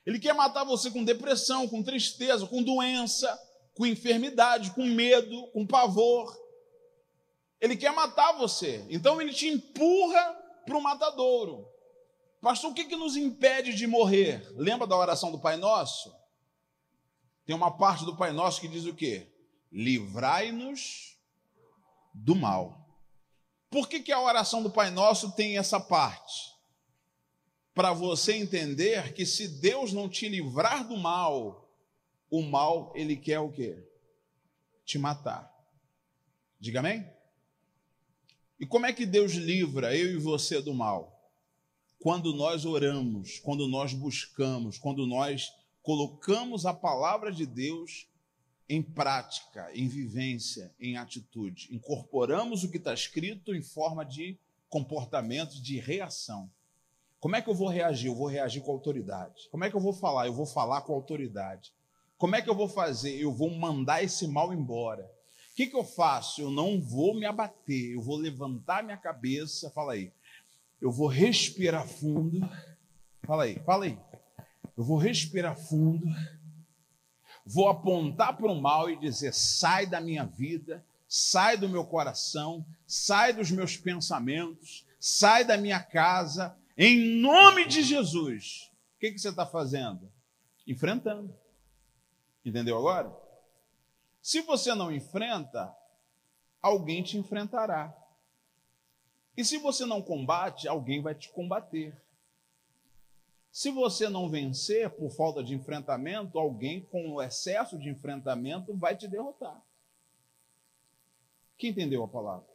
Ele 0.05 0.19
quer 0.19 0.35
matar 0.35 0.65
você 0.65 0.91
com 0.91 1.05
depressão, 1.05 1.69
com 1.69 1.83
tristeza, 1.83 2.47
com 2.47 2.63
doença, 2.63 3.41
com 3.75 3.87
enfermidade, 3.87 4.73
com 4.73 4.85
medo, 4.85 5.47
com 5.53 5.67
pavor. 5.67 6.37
Ele 7.61 7.77
quer 7.77 7.93
matar 7.93 8.33
você. 8.33 8.85
Então 8.91 9.21
ele 9.21 9.33
te 9.33 9.47
empurra 9.47 10.35
para 10.67 10.77
o 10.77 10.83
matadouro. 10.83 11.72
Pastor, 12.43 12.73
o 12.73 12.75
que, 12.75 12.87
que 12.87 12.97
nos 12.97 13.17
impede 13.17 13.73
de 13.73 13.87
morrer? 13.87 14.45
Lembra 14.57 14.85
da 14.85 14.97
oração 14.97 15.31
do 15.31 15.39
Pai 15.39 15.57
Nosso? 15.57 16.13
Tem 17.47 17.55
uma 17.55 17.71
parte 17.71 18.05
do 18.05 18.17
Pai 18.17 18.33
Nosso 18.33 18.61
que 18.61 18.67
diz 18.67 18.85
o 18.85 18.93
quê? 18.93 19.33
Livrai-nos 19.71 21.17
do 22.13 22.35
mal. 22.35 22.85
Por 23.71 23.89
que, 23.89 24.01
que 24.01 24.11
a 24.11 24.21
oração 24.21 24.61
do 24.61 24.73
Pai 24.73 24.91
Nosso 24.91 25.31
tem 25.37 25.57
essa 25.57 25.79
parte? 25.79 26.53
Para 27.73 27.93
você 27.93 28.33
entender 28.33 29.15
que 29.15 29.25
se 29.25 29.47
Deus 29.47 29.93
não 29.93 30.09
te 30.09 30.29
livrar 30.29 30.87
do 30.87 30.97
mal, 30.97 31.73
o 32.29 32.43
mal, 32.43 32.93
ele 32.97 33.17
quer 33.17 33.39
o 33.39 33.53
quê? 33.53 33.89
Te 34.85 34.99
matar. 34.99 35.49
Diga 36.59 36.81
amém? 36.81 37.09
E 38.59 38.67
como 38.67 38.85
é 38.85 38.93
que 38.93 39.07
Deus 39.07 39.35
livra 39.35 39.97
eu 39.97 40.11
e 40.11 40.17
você 40.17 40.61
do 40.61 40.75
mal? 40.75 41.22
Quando 42.03 42.35
nós 42.35 42.65
oramos, 42.65 43.39
quando 43.39 43.69
nós 43.69 43.95
buscamos, 43.95 44.77
quando 44.77 45.07
nós 45.07 45.55
colocamos 45.85 46.67
a 46.67 46.75
palavra 46.75 47.31
de 47.31 47.47
Deus 47.47 48.09
em 48.69 48.83
prática, 48.83 49.71
em 49.73 49.87
vivência, 49.87 50.75
em 50.81 50.97
atitude, 50.97 51.69
incorporamos 51.71 52.65
o 52.65 52.71
que 52.73 52.79
está 52.79 52.93
escrito 52.93 53.55
em 53.55 53.63
forma 53.63 54.05
de 54.05 54.37
comportamento, 54.69 55.63
de 55.63 55.79
reação. 55.79 56.51
Como 57.21 57.37
é 57.37 57.41
que 57.41 57.49
eu 57.49 57.55
vou 57.55 57.69
reagir? 57.69 58.09
Eu 58.09 58.17
vou 58.17 58.27
reagir 58.27 58.63
com 58.63 58.73
autoridade. 58.73 59.49
Como 59.53 59.63
é 59.63 59.71
que 59.71 59.77
eu 59.77 59.81
vou 59.81 59.93
falar? 59.93 60.27
Eu 60.27 60.35
vou 60.35 60.47
falar 60.47 60.81
com 60.81 60.95
autoridade. 60.95 61.73
Como 62.19 62.35
é 62.35 62.43
que 62.43 62.51
eu 62.51 62.57
vou 62.57 62.69
fazer? 62.69 63.15
Eu 63.17 63.33
vou 63.33 63.49
mandar 63.49 64.03
esse 64.03 64.27
mal 64.27 64.53
embora. 64.53 65.09
O 65.53 65.55
que, 65.55 65.69
que 65.69 65.77
eu 65.77 65.85
faço? 65.85 66.41
Eu 66.41 66.51
não 66.51 66.81
vou 66.81 67.15
me 67.15 67.27
abater, 67.27 67.93
eu 67.93 68.03
vou 68.03 68.17
levantar 68.17 68.83
minha 68.83 68.97
cabeça. 68.97 69.71
Fala 69.71 69.93
aí 69.93 70.13
eu 70.83 70.91
vou 70.91 71.07
respirar 71.07 71.87
fundo. 71.87 72.41
Fala 73.25 73.45
aí, 73.45 73.57
fala 73.61 73.85
aí. 73.85 73.97
Eu 74.77 74.83
vou 74.83 74.99
respirar 74.99 75.57
fundo. 75.57 76.05
Vou 77.47 77.69
apontar 77.69 78.37
para 78.37 78.51
o 78.51 78.61
mal 78.61 78.91
e 78.91 78.97
dizer: 78.97 79.33
sai 79.33 79.87
da 79.87 80.01
minha 80.01 80.25
vida, 80.25 80.85
sai 81.07 81.57
do 81.57 81.69
meu 81.69 81.85
coração, 81.85 82.67
sai 82.85 83.33
dos 83.33 83.49
meus 83.53 83.77
pensamentos, 83.77 84.85
sai 84.99 85.45
da 85.45 85.57
minha 85.57 85.81
casa, 85.81 86.57
em 86.77 87.21
nome 87.21 87.65
de 87.65 87.83
Jesus. 87.83 88.69
O 88.97 88.99
que, 88.99 89.13
que 89.13 89.19
você 89.21 89.29
está 89.29 89.47
fazendo? 89.47 90.11
Enfrentando. 90.67 91.33
Entendeu 92.45 92.77
agora? 92.77 93.17
Se 94.21 94.41
você 94.41 94.75
não 94.75 94.91
enfrenta, 94.91 95.73
alguém 96.61 97.05
te 97.05 97.17
enfrentará. 97.17 97.97
E 99.37 99.45
se 99.45 99.59
você 99.59 99.87
não 99.87 100.03
combate, 100.03 100.69
alguém 100.69 101.01
vai 101.01 101.15
te 101.15 101.31
combater. 101.31 101.97
Se 103.51 103.71
você 103.71 104.09
não 104.09 104.31
vencer 104.31 104.89
por 104.91 105.11
falta 105.11 105.43
de 105.43 105.55
enfrentamento, 105.55 106.39
alguém 106.39 106.83
com 106.83 107.13
o 107.13 107.23
excesso 107.23 107.79
de 107.79 107.91
enfrentamento 107.91 108.75
vai 108.75 108.97
te 108.97 109.07
derrotar. 109.07 109.63
Quem 111.59 111.71
entendeu 111.71 112.03
a 112.03 112.09
palavra? 112.09 112.49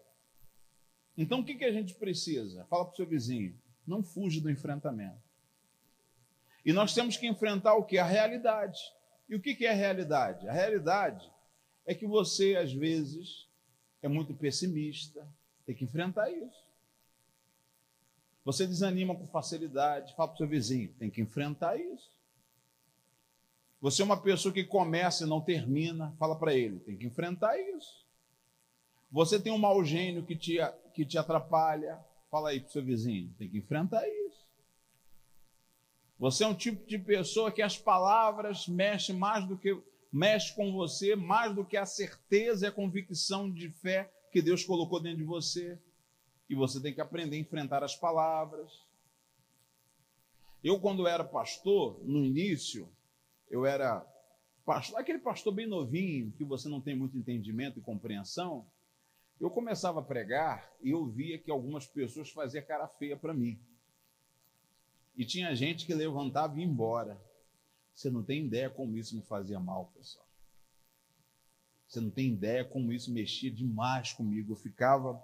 Então 1.15 1.39
o 1.39 1.45
que, 1.45 1.55
que 1.55 1.65
a 1.65 1.71
gente 1.71 1.93
precisa? 1.95 2.65
Fala 2.65 2.85
para 2.85 2.93
o 2.93 2.95
seu 2.95 3.07
vizinho: 3.07 3.59
não 3.85 4.03
fuja 4.03 4.41
do 4.41 4.49
enfrentamento. 4.49 5.21
E 6.65 6.73
nós 6.73 6.93
temos 6.93 7.15
que 7.15 7.27
enfrentar 7.27 7.75
o 7.75 7.85
que? 7.85 7.97
A 7.97 8.05
realidade. 8.05 8.79
E 9.29 9.35
o 9.35 9.41
que, 9.41 9.55
que 9.55 9.65
é 9.65 9.71
a 9.71 9.75
realidade? 9.75 10.47
A 10.47 10.51
realidade 10.51 11.31
é 11.85 11.95
que 11.95 12.05
você, 12.05 12.55
às 12.55 12.73
vezes, 12.73 13.47
é 14.01 14.07
muito 14.07 14.33
pessimista, 14.33 15.27
tem 15.65 15.75
que 15.75 15.85
enfrentar 15.85 16.29
isso. 16.29 16.66
Você 18.47 18.65
desanima 18.65 19.13
com 19.13 19.27
facilidade, 19.27 20.15
fala 20.15 20.29
para 20.29 20.35
o 20.35 20.37
seu 20.37 20.47
vizinho, 20.47 20.93
tem 20.93 21.09
que 21.09 21.19
enfrentar 21.19 21.75
isso. 21.75 22.09
Você 23.81 24.01
é 24.01 24.05
uma 24.05 24.15
pessoa 24.15 24.53
que 24.53 24.63
começa 24.63 25.25
e 25.25 25.27
não 25.27 25.41
termina, 25.41 26.15
fala 26.17 26.33
para 26.33 26.55
ele, 26.55 26.79
tem 26.79 26.95
que 26.95 27.05
enfrentar 27.05 27.59
isso. 27.59 28.07
Você 29.11 29.37
tem 29.37 29.51
um 29.51 29.57
mau 29.57 29.83
gênio 29.83 30.25
que 30.25 30.33
te, 30.33 30.59
que 30.93 31.03
te 31.05 31.17
atrapalha, 31.17 31.99
fala 32.31 32.51
aí 32.51 32.61
para 32.61 32.69
o 32.69 32.71
seu 32.71 32.81
vizinho, 32.81 33.35
tem 33.37 33.49
que 33.49 33.57
enfrentar 33.57 34.07
isso. 34.07 34.47
Você 36.17 36.45
é 36.45 36.47
um 36.47 36.55
tipo 36.55 36.87
de 36.87 36.97
pessoa 36.97 37.51
que 37.51 37.61
as 37.61 37.77
palavras 37.77 38.65
mexem 38.65 39.13
mais 39.13 39.45
do 39.45 39.57
que 39.57 39.77
mexe 40.09 40.55
com 40.55 40.71
você, 40.71 41.17
mais 41.17 41.53
do 41.53 41.65
que 41.65 41.75
a 41.75 41.85
certeza 41.85 42.65
e 42.65 42.69
a 42.69 42.71
convicção 42.71 43.51
de 43.51 43.69
fé 43.71 44.09
que 44.31 44.41
Deus 44.41 44.63
colocou 44.63 45.01
dentro 45.01 45.17
de 45.17 45.25
você. 45.25 45.77
E 46.49 46.55
você 46.55 46.81
tem 46.81 46.93
que 46.93 47.01
aprender 47.01 47.35
a 47.35 47.39
enfrentar 47.39 47.83
as 47.83 47.95
palavras. 47.95 48.85
Eu, 50.63 50.79
quando 50.79 51.07
era 51.07 51.23
pastor, 51.23 51.99
no 52.03 52.23
início, 52.23 52.89
eu 53.49 53.65
era 53.65 54.05
pastor, 54.65 54.99
aquele 54.99 55.19
pastor 55.19 55.53
bem 55.53 55.67
novinho, 55.67 56.31
que 56.31 56.43
você 56.43 56.67
não 56.67 56.81
tem 56.81 56.95
muito 56.95 57.17
entendimento 57.17 57.79
e 57.79 57.81
compreensão. 57.81 58.65
Eu 59.39 59.49
começava 59.49 59.99
a 59.99 60.03
pregar 60.03 60.71
e 60.81 60.89
eu 60.89 61.05
via 61.05 61.37
que 61.37 61.51
algumas 61.51 61.85
pessoas 61.85 62.29
faziam 62.31 62.65
cara 62.65 62.87
feia 62.87 63.15
para 63.15 63.33
mim. 63.33 63.59
E 65.15 65.25
tinha 65.25 65.55
gente 65.55 65.85
que 65.85 65.93
levantava 65.93 66.57
e 66.57 66.61
ia 66.61 66.65
embora. 66.65 67.19
Você 67.93 68.09
não 68.09 68.23
tem 68.23 68.45
ideia 68.45 68.69
como 68.69 68.97
isso 68.97 69.15
me 69.15 69.23
fazia 69.23 69.59
mal, 69.59 69.91
pessoal. 69.95 70.27
Você 71.87 72.01
não 72.01 72.11
tem 72.11 72.33
ideia 72.33 72.65
como 72.65 72.91
isso 72.91 73.11
mexia 73.11 73.49
demais 73.49 74.11
comigo. 74.13 74.51
Eu 74.51 74.55
ficava. 74.55 75.23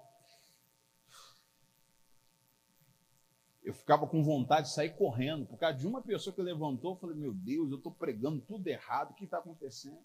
Eu 3.64 3.72
ficava 3.72 4.06
com 4.06 4.22
vontade 4.22 4.68
de 4.68 4.74
sair 4.74 4.94
correndo. 4.94 5.46
Por 5.46 5.58
causa 5.58 5.78
de 5.78 5.86
uma 5.86 6.02
pessoa 6.02 6.34
que 6.34 6.42
levantou, 6.42 6.96
falei: 6.96 7.16
Meu 7.16 7.32
Deus, 7.32 7.70
eu 7.70 7.78
estou 7.78 7.90
pregando 7.90 8.40
tudo 8.42 8.66
errado. 8.68 9.12
O 9.12 9.14
que 9.14 9.24
está 9.24 9.38
acontecendo? 9.38 10.02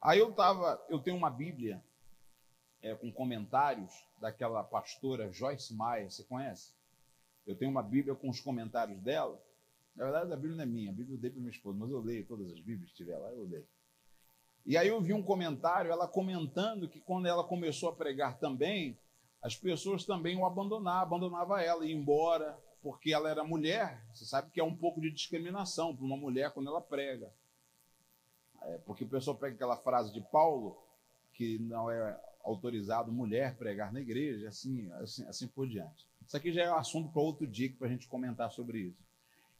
Aí 0.00 0.18
eu 0.18 0.32
tava, 0.32 0.80
eu 0.88 1.00
tenho 1.00 1.16
uma 1.16 1.30
Bíblia 1.30 1.82
é, 2.82 2.94
com 2.94 3.10
comentários 3.10 3.90
daquela 4.20 4.62
pastora 4.62 5.32
Joyce 5.32 5.74
Meyer, 5.74 6.10
você 6.10 6.22
conhece? 6.22 6.74
Eu 7.46 7.56
tenho 7.56 7.70
uma 7.70 7.82
Bíblia 7.82 8.14
com 8.14 8.28
os 8.28 8.38
comentários 8.38 9.00
dela. 9.00 9.42
Na 9.96 10.04
verdade, 10.04 10.32
a 10.32 10.36
Bíblia 10.36 10.56
não 10.56 10.62
é 10.64 10.66
minha, 10.66 10.90
a 10.90 10.94
Bíblia 10.94 11.16
eu 11.16 11.20
dei 11.20 11.30
para 11.30 11.40
minha 11.40 11.50
esposa, 11.50 11.78
mas 11.78 11.90
eu 11.90 12.00
leio 12.00 12.26
todas 12.26 12.52
as 12.52 12.60
Bíblias 12.60 12.90
que 12.90 12.96
tiver 12.96 13.16
lá, 13.16 13.30
eu 13.30 13.44
leio. 13.44 13.66
E 14.66 14.76
aí 14.76 14.88
eu 14.88 15.00
vi 15.00 15.14
um 15.14 15.22
comentário, 15.22 15.90
ela 15.90 16.06
comentando 16.06 16.88
que 16.88 17.00
quando 17.00 17.26
ela 17.26 17.42
começou 17.42 17.88
a 17.88 17.94
pregar 17.94 18.38
também, 18.38 18.98
as 19.44 19.54
pessoas 19.54 20.06
também 20.06 20.38
o 20.38 20.46
abandonavam, 20.46 21.02
abandonava 21.02 21.60
ela, 21.60 21.84
ia 21.84 21.94
embora, 21.94 22.58
porque 22.82 23.12
ela 23.12 23.28
era 23.28 23.44
mulher. 23.44 24.02
Você 24.14 24.24
sabe 24.24 24.50
que 24.50 24.58
é 24.58 24.64
um 24.64 24.74
pouco 24.74 25.02
de 25.02 25.10
discriminação 25.10 25.94
para 25.94 26.02
uma 26.02 26.16
mulher 26.16 26.50
quando 26.52 26.70
ela 26.70 26.80
prega. 26.80 27.30
É, 28.62 28.78
porque 28.78 29.04
o 29.04 29.08
pessoal 29.08 29.36
pega 29.36 29.54
aquela 29.54 29.76
frase 29.76 30.14
de 30.14 30.22
Paulo, 30.22 30.82
que 31.34 31.58
não 31.58 31.90
é 31.90 32.18
autorizado 32.42 33.12
mulher 33.12 33.54
pregar 33.58 33.92
na 33.92 34.00
igreja, 34.00 34.48
assim, 34.48 34.90
assim, 34.92 35.26
assim 35.26 35.46
por 35.46 35.68
diante. 35.68 36.08
Isso 36.26 36.38
aqui 36.38 36.50
já 36.50 36.62
é 36.62 36.68
assunto 36.68 37.12
para 37.12 37.20
outro 37.20 37.46
dia 37.46 37.70
para 37.78 37.86
a 37.86 37.90
gente 37.90 38.08
comentar 38.08 38.50
sobre 38.50 38.78
isso. 38.78 39.04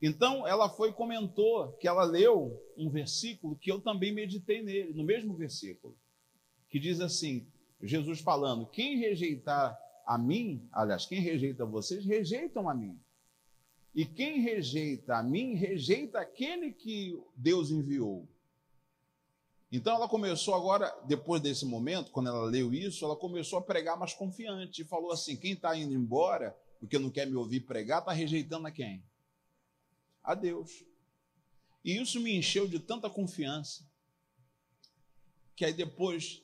Então, 0.00 0.48
ela 0.48 0.70
foi 0.70 0.94
comentou 0.94 1.72
que 1.74 1.86
ela 1.86 2.04
leu 2.04 2.58
um 2.74 2.88
versículo 2.88 3.54
que 3.54 3.70
eu 3.70 3.82
também 3.82 4.14
meditei 4.14 4.62
nele, 4.62 4.94
no 4.94 5.04
mesmo 5.04 5.34
versículo, 5.34 5.94
que 6.70 6.78
diz 6.78 7.02
assim: 7.02 7.46
Jesus 7.86 8.20
falando, 8.20 8.66
quem 8.66 8.98
rejeitar 8.98 9.78
a 10.06 10.18
mim, 10.18 10.68
aliás, 10.72 11.06
quem 11.06 11.20
rejeita 11.20 11.64
vocês, 11.64 12.04
rejeitam 12.04 12.68
a 12.68 12.74
mim. 12.74 12.98
E 13.94 14.04
quem 14.04 14.40
rejeita 14.40 15.16
a 15.16 15.22
mim, 15.22 15.54
rejeita 15.54 16.20
aquele 16.20 16.72
que 16.72 17.22
Deus 17.36 17.70
enviou. 17.70 18.28
Então 19.70 19.96
ela 19.96 20.08
começou 20.08 20.54
agora, 20.54 20.88
depois 21.06 21.42
desse 21.42 21.66
momento, 21.66 22.12
quando 22.12 22.28
ela 22.28 22.44
leu 22.44 22.72
isso, 22.72 23.04
ela 23.04 23.16
começou 23.16 23.58
a 23.58 23.62
pregar 23.62 23.98
mais 23.98 24.14
confiante 24.14 24.82
e 24.82 24.84
falou 24.84 25.10
assim: 25.10 25.36
quem 25.36 25.52
está 25.52 25.76
indo 25.76 25.92
embora, 25.92 26.56
porque 26.78 26.96
não 26.96 27.10
quer 27.10 27.26
me 27.26 27.34
ouvir 27.34 27.60
pregar, 27.60 27.98
está 27.98 28.12
rejeitando 28.12 28.68
a 28.68 28.70
quem? 28.70 29.02
A 30.22 30.34
Deus. 30.34 30.84
E 31.84 31.96
isso 31.96 32.20
me 32.20 32.36
encheu 32.36 32.68
de 32.68 32.78
tanta 32.78 33.10
confiança, 33.10 33.84
que 35.56 35.64
aí 35.64 35.72
depois, 35.72 36.40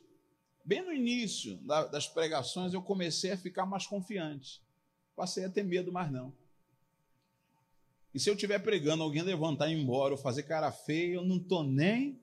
bem 0.65 0.83
no 0.83 0.93
início 0.93 1.57
das 1.91 2.09
pregações, 2.09 2.73
eu 2.73 2.83
comecei 2.83 3.33
a 3.33 3.37
ficar 3.37 3.67
mais 3.67 3.87
confiante. 3.87 4.63
Passei 5.17 5.45
a 5.45 5.51
ter 5.51 5.63
medo 5.63 5.93
mais 5.93 6.11
não. 6.11 6.33
E 8.13 8.19
se 8.19 8.29
eu 8.29 8.35
estiver 8.35 8.59
pregando, 8.59 9.03
alguém 9.03 9.23
levantar 9.23 9.69
e 9.69 9.75
ir 9.75 9.81
embora, 9.81 10.15
ou 10.15 10.19
fazer 10.19 10.43
cara 10.43 10.73
feia, 10.73 11.15
eu 11.15 11.25
não 11.25 11.37
estou 11.37 11.63
nem 11.63 12.21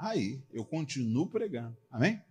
aí 0.00 0.42
eu 0.50 0.64
continuo 0.64 1.26
pregando. 1.26 1.76
Amém? 1.90 2.22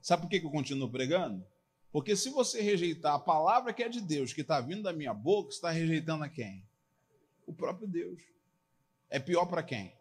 Sabe 0.00 0.22
por 0.22 0.28
que 0.28 0.36
eu 0.38 0.50
continuo 0.50 0.88
pregando? 0.88 1.44
Porque 1.92 2.16
se 2.16 2.30
você 2.30 2.60
rejeitar 2.60 3.14
a 3.14 3.18
palavra 3.18 3.72
que 3.72 3.82
é 3.82 3.88
de 3.88 4.00
Deus, 4.00 4.32
que 4.32 4.40
está 4.40 4.60
vindo 4.60 4.82
da 4.82 4.92
minha 4.92 5.14
boca, 5.14 5.50
está 5.50 5.70
rejeitando 5.70 6.24
a 6.24 6.28
quem? 6.28 6.64
O 7.46 7.52
próprio 7.52 7.86
Deus. 7.86 8.20
É 9.08 9.20
pior 9.20 9.46
para 9.46 9.62
quem? 9.62 9.92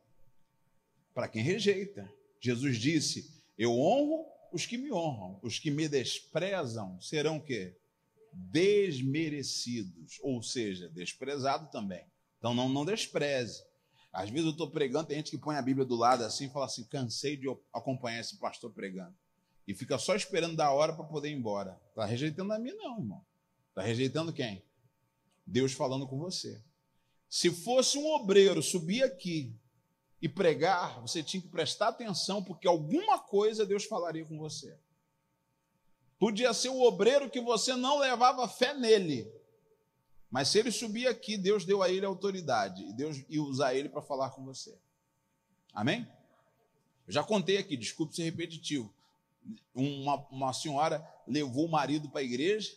Para 1.13 1.28
quem 1.28 1.43
rejeita. 1.43 2.12
Jesus 2.39 2.78
disse: 2.78 3.32
Eu 3.58 3.78
honro 3.80 4.26
os 4.54 4.68
que 4.68 4.78
me 4.78 4.94
honram, 4.94 5.39
os 5.42 5.58
que 5.58 5.72
me 5.72 5.89
desprezam 5.89 7.02
serão 7.02 7.38
o 7.38 7.44
quê? 7.44 7.76
Desmerecidos, 8.32 10.20
ou 10.22 10.44
seja, 10.44 10.88
desprezado 10.89 11.72
também. 11.72 12.06
Então 12.38 12.54
não, 12.54 12.70
não 12.70 12.86
despreze. 12.86 13.63
Às 14.12 14.30
vezes 14.30 14.46
eu 14.46 14.52
estou 14.52 14.70
pregando, 14.70 15.08
tem 15.08 15.18
gente 15.18 15.32
que 15.32 15.39
põe 15.39 15.56
a 15.56 15.62
Bíblia 15.62 15.86
do 15.86 15.96
lado 15.96 16.24
assim 16.24 16.46
e 16.46 16.50
fala 16.50 16.66
assim: 16.66 16.84
cansei 16.86 17.36
de 17.36 17.48
acompanhar 17.74 18.20
esse 18.20 18.38
pastor 18.38 18.72
pregando. 18.72 19.16
E 19.68 19.74
fica 19.74 19.98
só 19.98 20.16
esperando 20.16 20.56
da 20.56 20.72
hora 20.72 20.94
para 20.94 21.06
poder 21.06 21.30
ir 21.30 21.34
embora. 21.34 21.82
Está 21.89 22.06
rejeitando 22.06 22.54
a 22.54 22.60
mim, 22.60 22.74
não, 22.74 23.00
irmão. 23.00 23.26
Está 23.70 23.82
rejeitando 23.82 24.32
quem? 24.32 24.63
Deus 25.46 25.74
falando 25.74 26.08
com 26.08 26.20
você. 26.20 26.62
Se 27.28 27.50
fosse 27.50 27.98
um 27.98 28.06
obreiro 28.13 28.62
subir 28.62 29.04
aqui 29.04 29.56
e 30.23 30.29
pregar, 30.29 31.01
você 31.01 31.21
tinha 31.21 31.41
que 31.41 31.49
prestar 31.49 31.89
atenção, 31.89 32.41
porque 32.41 32.65
alguma 32.65 33.19
coisa 33.19 33.65
Deus 33.65 33.83
falaria 33.83 34.23
com 34.23 34.38
você. 34.38 34.73
Podia 36.17 36.53
ser 36.53 36.69
o 36.69 36.81
obreiro 36.81 37.29
que 37.29 37.41
você 37.41 37.75
não 37.75 37.99
levava 37.99 38.47
fé 38.47 38.73
nele, 38.73 39.29
mas 40.31 40.47
se 40.47 40.59
ele 40.59 40.71
subir 40.71 41.07
aqui, 41.07 41.38
Deus 41.38 41.65
deu 41.65 41.83
a 41.83 41.89
ele 41.89 42.05
autoridade 42.05 42.83
e 42.83 42.93
Deus 42.93 43.21
ia 43.27 43.43
usar 43.43 43.75
ele 43.75 43.89
para 43.89 44.01
falar 44.01 44.29
com 44.29 44.45
você. 44.45 44.73
Amém? 45.73 46.07
Eu 47.05 47.12
já 47.12 47.21
contei 47.21 47.57
aqui, 47.57 47.75
desculpe 47.75 48.15
ser 48.15 48.23
repetitivo. 48.23 48.93
Uma, 49.75 50.25
uma 50.31 50.53
senhora 50.53 51.05
levou 51.27 51.65
o 51.65 51.69
marido 51.69 52.07
para 52.07 52.21
a 52.21 52.23
igreja, 52.23 52.73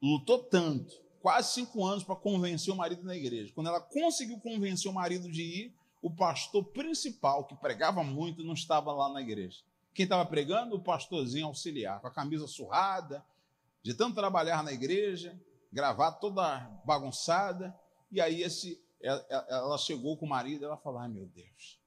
lutou 0.00 0.44
tanto, 0.44 0.94
quase 1.20 1.54
cinco 1.54 1.84
anos, 1.84 2.04
para 2.04 2.14
convencer 2.14 2.72
o 2.72 2.76
marido 2.76 3.02
na 3.02 3.16
igreja. 3.16 3.52
Quando 3.52 3.66
ela 3.66 3.80
conseguiu 3.80 4.38
convencer 4.38 4.88
o 4.88 4.94
marido 4.94 5.28
de 5.28 5.42
ir, 5.42 5.78
o 6.00 6.10
pastor 6.10 6.64
principal, 6.64 7.44
que 7.44 7.56
pregava 7.56 8.02
muito, 8.02 8.44
não 8.44 8.54
estava 8.54 8.92
lá 8.92 9.08
na 9.08 9.20
igreja. 9.20 9.62
Quem 9.94 10.04
estava 10.04 10.24
pregando? 10.24 10.76
O 10.76 10.82
pastorzinho 10.82 11.46
auxiliar, 11.46 12.00
com 12.00 12.06
a 12.06 12.10
camisa 12.10 12.46
surrada, 12.46 13.24
de 13.82 13.94
tanto 13.94 14.14
trabalhar 14.14 14.62
na 14.62 14.72
igreja, 14.72 15.38
gravata 15.72 16.20
toda 16.20 16.58
bagunçada. 16.84 17.74
E 18.10 18.20
aí 18.20 18.42
esse, 18.42 18.80
ela 19.00 19.76
chegou 19.78 20.16
com 20.16 20.26
o 20.26 20.28
marido, 20.28 20.64
ela 20.64 20.76
falou: 20.76 21.00
Ai 21.00 21.08
meu 21.08 21.26
Deus, 21.26 21.80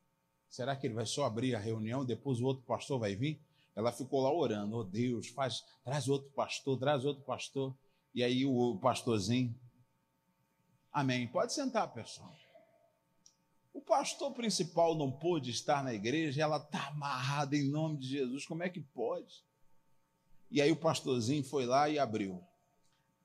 será 0.50 0.76
que 0.76 0.88
ele 0.88 0.94
vai 0.94 1.06
só 1.06 1.26
abrir 1.26 1.56
a 1.56 1.60
reunião, 1.60 2.04
depois 2.04 2.42
o 2.42 2.46
outro 2.46 2.64
pastor 2.66 3.00
vai 3.00 3.16
vir? 3.16 3.42
Ela 3.74 3.92
ficou 3.92 4.22
lá 4.22 4.34
orando, 4.34 4.76
oh 4.76 4.84
Deus, 4.84 5.28
faz, 5.30 5.64
traz 5.84 6.10
outro 6.10 6.30
pastor, 6.32 6.78
traz 6.78 7.06
outro 7.06 7.24
pastor. 7.24 7.74
E 8.14 8.22
aí 8.22 8.46
o 8.46 8.78
pastorzinho, 8.80 9.58
amém. 10.92 11.28
Pode 11.28 11.54
sentar, 11.54 11.88
pessoal. 11.94 12.36
O 13.74 13.82
pastor 13.82 14.34
principal 14.34 14.96
não 14.96 15.12
pôde 15.12 15.50
estar 15.52 15.84
na 15.84 15.94
igreja, 15.94 16.42
ela 16.42 16.58
está 16.58 16.88
amarrada 16.88 17.56
em 17.56 17.70
nome 17.70 17.98
de 17.98 18.08
Jesus, 18.08 18.46
como 18.46 18.64
é 18.64 18.70
que 18.70 18.82
pode? 18.82 19.44
E 20.50 20.62
aí 20.62 20.72
o 20.72 20.76
pastorzinho 20.76 21.44
foi 21.44 21.66
lá 21.66 21.90
e 21.90 21.98
abriu. 21.98 22.44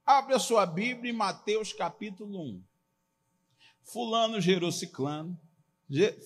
Abre 0.05 0.35
a 0.35 0.39
sua 0.39 0.65
Bíblia 0.65 1.13
em 1.13 1.17
Mateus 1.17 1.73
capítulo 1.73 2.41
1. 2.41 2.63
Fulano 3.83 4.41
gerou 4.41 4.71
ciclano. 4.71 5.39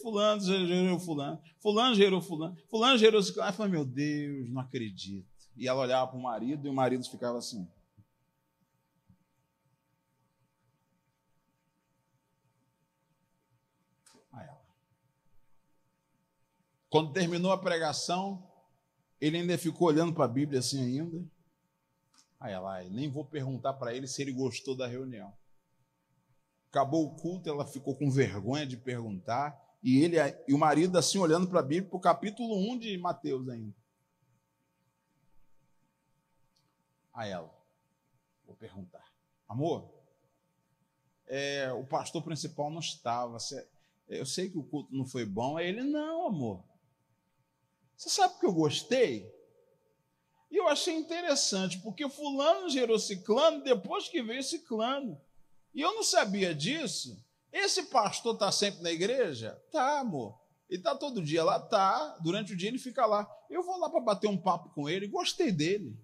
Fulano 0.02 0.40
gerou 0.42 0.98
fulano. 0.98 1.42
Fulano 1.58 1.94
gerou 1.94 2.20
fulano. 2.20 2.56
Fulano 2.68 2.98
gerou 2.98 3.22
ciclano. 3.22 3.48
Ela 3.48 3.56
falou, 3.56 3.72
meu 3.72 3.84
Deus, 3.84 4.50
não 4.50 4.60
acredito. 4.60 5.28
E 5.56 5.68
ela 5.68 5.80
olhava 5.80 6.10
para 6.10 6.18
o 6.18 6.22
marido 6.22 6.66
e 6.66 6.70
o 6.70 6.74
marido 6.74 7.04
ficava 7.04 7.38
assim. 7.38 7.68
A 14.32 14.42
ela. 14.42 14.60
Quando 16.90 17.12
terminou 17.12 17.52
a 17.52 17.58
pregação, 17.58 18.44
ele 19.20 19.38
ainda 19.38 19.56
ficou 19.56 19.86
olhando 19.86 20.12
para 20.12 20.24
a 20.24 20.28
Bíblia 20.28 20.58
assim 20.58 20.82
ainda. 20.82 21.24
Aí 22.40 22.52
ela, 22.52 22.82
nem 22.84 23.08
vou 23.08 23.24
perguntar 23.24 23.74
para 23.74 23.94
ele 23.94 24.08
se 24.08 24.20
ele 24.20 24.32
gostou 24.32 24.76
da 24.76 24.88
reunião. 24.88 25.32
Acabou 26.68 27.06
o 27.06 27.14
culto, 27.14 27.48
ela 27.48 27.64
ficou 27.64 27.94
com 27.94 28.10
vergonha 28.10 28.66
de 28.66 28.76
perguntar, 28.76 29.56
e 29.82 30.02
ele 30.02 30.16
e 30.48 30.52
o 30.52 30.58
marido 30.58 30.98
assim 30.98 31.18
olhando 31.18 31.46
para 31.46 31.60
a 31.60 31.62
Bíblia, 31.62 31.88
para 31.88 31.96
o 31.96 32.00
capítulo 32.00 32.56
1 32.72 32.78
de 32.78 32.98
Mateus 32.98 33.48
ainda. 33.48 33.74
A 37.12 37.26
ela, 37.26 37.52
vou 38.46 38.56
perguntar, 38.56 39.04
amor, 39.48 39.92
é, 41.26 41.70
o 41.72 41.84
pastor 41.84 42.22
principal 42.22 42.70
não 42.70 42.80
estava, 42.80 43.36
eu 44.08 44.24
sei 44.24 44.48
que 44.48 44.58
o 44.58 44.64
culto 44.64 44.94
não 44.94 45.04
foi 45.04 45.24
bom, 45.26 45.56
aí 45.56 45.68
ele, 45.68 45.82
não, 45.82 46.28
amor, 46.28 46.64
você 48.00 48.08
sabe 48.08 48.38
que 48.40 48.46
eu 48.46 48.52
gostei? 48.54 49.30
E 50.50 50.56
eu 50.56 50.66
achei 50.68 50.94
interessante, 50.94 51.78
porque 51.80 52.08
fulano 52.08 52.70
gerou 52.70 52.98
ciclano 52.98 53.62
depois 53.62 54.08
que 54.08 54.22
veio 54.22 54.42
ciclano. 54.42 55.20
E 55.74 55.82
eu 55.82 55.94
não 55.94 56.02
sabia 56.02 56.54
disso. 56.54 57.22
Esse 57.52 57.82
pastor 57.82 58.32
está 58.32 58.50
sempre 58.50 58.82
na 58.82 58.90
igreja? 58.90 59.62
Tá, 59.70 60.00
amor. 60.00 60.40
Ele 60.70 60.80
está 60.80 60.96
todo 60.96 61.22
dia 61.22 61.44
lá? 61.44 61.60
Tá. 61.60 62.16
Durante 62.22 62.54
o 62.54 62.56
dia 62.56 62.70
ele 62.70 62.78
fica 62.78 63.04
lá. 63.04 63.30
Eu 63.50 63.62
vou 63.62 63.78
lá 63.78 63.90
para 63.90 64.00
bater 64.00 64.28
um 64.28 64.38
papo 64.38 64.70
com 64.70 64.88
ele. 64.88 65.06
Gostei 65.06 65.52
dele. 65.52 65.94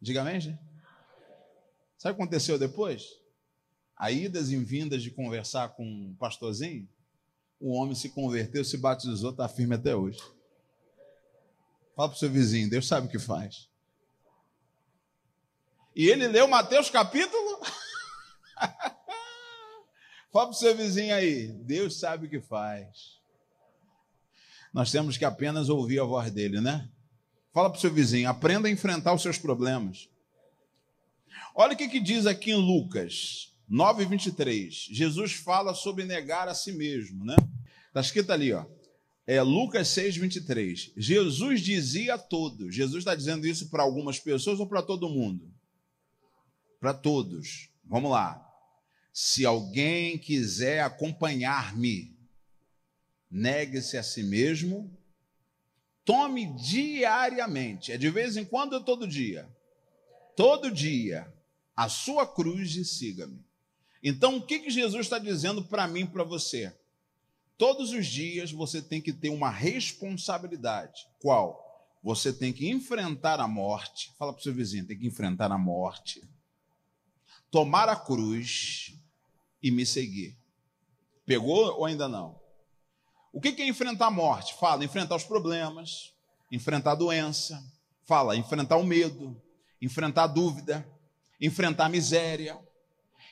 Diga 0.00 0.22
amém, 0.22 0.40
gente? 0.40 0.58
Sabe 1.96 2.14
o 2.14 2.16
que 2.16 2.22
aconteceu 2.22 2.58
depois? 2.58 3.20
A 3.96 4.10
idas 4.10 4.50
e 4.50 4.56
vindas 4.56 5.00
de 5.00 5.12
conversar 5.12 5.76
com 5.76 5.84
um 5.84 6.16
pastorzinho, 6.18 6.88
o 7.60 7.70
homem 7.70 7.94
se 7.94 8.08
converteu, 8.08 8.64
se 8.64 8.76
batizou, 8.76 9.30
está 9.30 9.48
firme 9.48 9.76
até 9.76 9.94
hoje. 9.94 10.20
Fala 11.94 12.08
para 12.08 12.16
o 12.16 12.18
seu 12.18 12.30
vizinho, 12.30 12.70
Deus 12.70 12.86
sabe 12.86 13.06
o 13.06 13.10
que 13.10 13.18
faz. 13.18 13.68
E 15.94 16.08
ele 16.08 16.26
leu 16.26 16.48
Mateus 16.48 16.88
capítulo. 16.88 17.60
Fala 20.32 20.46
para 20.46 20.50
o 20.50 20.54
seu 20.54 20.74
vizinho 20.74 21.14
aí, 21.14 21.48
Deus 21.48 21.98
sabe 21.98 22.26
o 22.26 22.30
que 22.30 22.40
faz. 22.40 23.20
Nós 24.72 24.90
temos 24.90 25.18
que 25.18 25.24
apenas 25.26 25.68
ouvir 25.68 26.00
a 26.00 26.04
voz 26.04 26.30
dele, 26.30 26.58
né? 26.60 26.88
Fala 27.52 27.68
para 27.68 27.76
o 27.76 27.80
seu 27.80 27.92
vizinho, 27.92 28.30
aprenda 28.30 28.66
a 28.66 28.70
enfrentar 28.70 29.12
os 29.12 29.20
seus 29.20 29.36
problemas. 29.36 30.08
Olha 31.54 31.74
o 31.74 31.76
que, 31.76 31.88
que 31.88 32.00
diz 32.00 32.24
aqui 32.24 32.52
em 32.52 32.54
Lucas 32.54 33.52
9, 33.68 34.06
23. 34.06 34.74
Jesus 34.90 35.34
fala 35.34 35.74
sobre 35.74 36.04
negar 36.04 36.48
a 36.48 36.54
si 36.54 36.72
mesmo, 36.72 37.24
né? 37.24 37.36
Está 37.88 38.00
escrito 38.00 38.32
ali, 38.32 38.54
ó. 38.54 38.64
É 39.32 39.40
Lucas 39.40 39.88
6, 39.88 40.18
23. 40.18 40.92
Jesus 40.94 41.62
dizia 41.62 42.16
a 42.16 42.18
todos. 42.18 42.74
Jesus 42.74 42.98
está 42.98 43.14
dizendo 43.14 43.46
isso 43.46 43.70
para 43.70 43.82
algumas 43.82 44.18
pessoas 44.18 44.60
ou 44.60 44.66
para 44.66 44.82
todo 44.82 45.08
mundo? 45.08 45.50
Para 46.78 46.92
todos. 46.92 47.70
Vamos 47.82 48.10
lá. 48.10 48.46
Se 49.10 49.46
alguém 49.46 50.18
quiser 50.18 50.80
acompanhar-me, 50.80 52.14
negue-se 53.30 53.96
a 53.96 54.02
si 54.02 54.22
mesmo, 54.22 54.94
tome 56.04 56.54
diariamente, 56.54 57.90
é 57.90 57.96
de 57.96 58.10
vez 58.10 58.36
em 58.36 58.44
quando 58.44 58.74
ou 58.74 58.84
todo 58.84 59.08
dia? 59.08 59.48
Todo 60.36 60.70
dia, 60.70 61.32
a 61.74 61.88
sua 61.88 62.26
cruz 62.26 62.76
e 62.76 62.84
siga-me. 62.84 63.42
Então, 64.02 64.36
o 64.36 64.42
que, 64.44 64.58
que 64.58 64.68
Jesus 64.68 65.06
está 65.06 65.18
dizendo 65.18 65.64
para 65.64 65.88
mim 65.88 66.00
e 66.00 66.06
para 66.06 66.22
você? 66.22 66.70
Todos 67.56 67.92
os 67.92 68.06
dias 68.06 68.50
você 68.50 68.82
tem 68.82 69.00
que 69.00 69.12
ter 69.12 69.28
uma 69.30 69.50
responsabilidade. 69.50 71.06
Qual? 71.20 71.62
Você 72.02 72.32
tem 72.32 72.52
que 72.52 72.68
enfrentar 72.68 73.38
a 73.40 73.46
morte. 73.46 74.12
Fala 74.18 74.32
para 74.32 74.40
o 74.40 74.42
seu 74.42 74.52
vizinho, 74.52 74.86
tem 74.86 74.98
que 74.98 75.06
enfrentar 75.06 75.52
a 75.52 75.58
morte. 75.58 76.22
Tomar 77.50 77.88
a 77.88 77.96
cruz 77.96 78.94
e 79.62 79.70
me 79.70 79.86
seguir. 79.86 80.36
Pegou 81.24 81.78
ou 81.78 81.84
ainda 81.84 82.08
não? 82.08 82.40
O 83.32 83.40
que 83.40 83.62
é 83.62 83.66
enfrentar 83.66 84.06
a 84.06 84.10
morte? 84.10 84.54
Fala, 84.54 84.84
enfrentar 84.84 85.16
os 85.16 85.24
problemas, 85.24 86.12
enfrentar 86.50 86.92
a 86.92 86.96
doença, 86.96 87.62
fala, 88.04 88.36
enfrentar 88.36 88.76
o 88.76 88.84
medo, 88.84 89.40
enfrentar 89.80 90.24
a 90.24 90.26
dúvida, 90.26 90.86
enfrentar 91.40 91.86
a 91.86 91.88
miséria, 91.88 92.58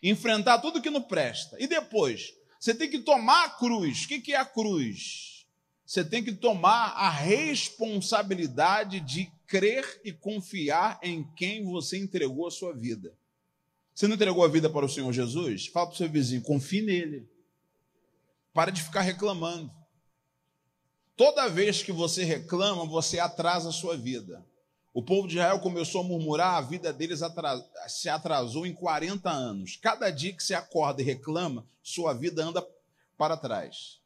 enfrentar 0.02 0.58
tudo 0.60 0.80
que 0.80 0.88
não 0.88 1.02
presta. 1.02 1.56
E 1.60 1.66
depois, 1.66 2.32
você 2.60 2.74
tem 2.74 2.90
que 2.90 2.98
tomar 2.98 3.46
a 3.46 3.48
cruz. 3.48 4.04
O 4.04 4.08
que 4.08 4.34
é 4.34 4.36
a 4.36 4.44
cruz? 4.44 5.46
Você 5.86 6.04
tem 6.04 6.22
que 6.22 6.32
tomar 6.32 6.90
a 6.90 7.08
responsabilidade 7.08 9.00
de 9.00 9.32
crer 9.46 10.00
e 10.04 10.12
confiar 10.12 11.00
em 11.02 11.24
quem 11.34 11.64
você 11.64 11.98
entregou 11.98 12.46
a 12.46 12.50
sua 12.50 12.74
vida. 12.74 13.16
Você 13.94 14.06
não 14.06 14.14
entregou 14.14 14.44
a 14.44 14.48
vida 14.48 14.68
para 14.68 14.84
o 14.84 14.88
Senhor 14.88 15.10
Jesus? 15.10 15.68
Fala 15.68 15.86
para 15.86 15.94
o 15.94 15.96
seu 15.96 16.08
vizinho, 16.08 16.42
confie 16.42 16.82
nele. 16.82 17.26
Para 18.52 18.70
de 18.70 18.82
ficar 18.82 19.00
reclamando. 19.00 19.72
Toda 21.16 21.48
vez 21.48 21.82
que 21.82 21.92
você 21.92 22.24
reclama, 22.24 22.84
você 22.84 23.18
atrasa 23.18 23.70
a 23.70 23.72
sua 23.72 23.96
vida. 23.96 24.44
O 24.92 25.02
povo 25.02 25.28
de 25.28 25.36
Israel 25.36 25.60
começou 25.60 26.00
a 26.00 26.04
murmurar, 26.04 26.56
a 26.56 26.60
vida 26.60 26.92
deles 26.92 27.22
atras... 27.22 27.64
se 27.86 28.08
atrasou 28.08 28.66
em 28.66 28.74
40 28.74 29.30
anos. 29.30 29.76
Cada 29.76 30.10
dia 30.10 30.32
que 30.32 30.42
você 30.42 30.54
acorda 30.54 31.00
e 31.00 31.04
reclama, 31.04 31.64
sua 31.82 32.12
vida 32.12 32.44
anda 32.44 32.66
para 33.16 33.36
trás. 33.36 34.00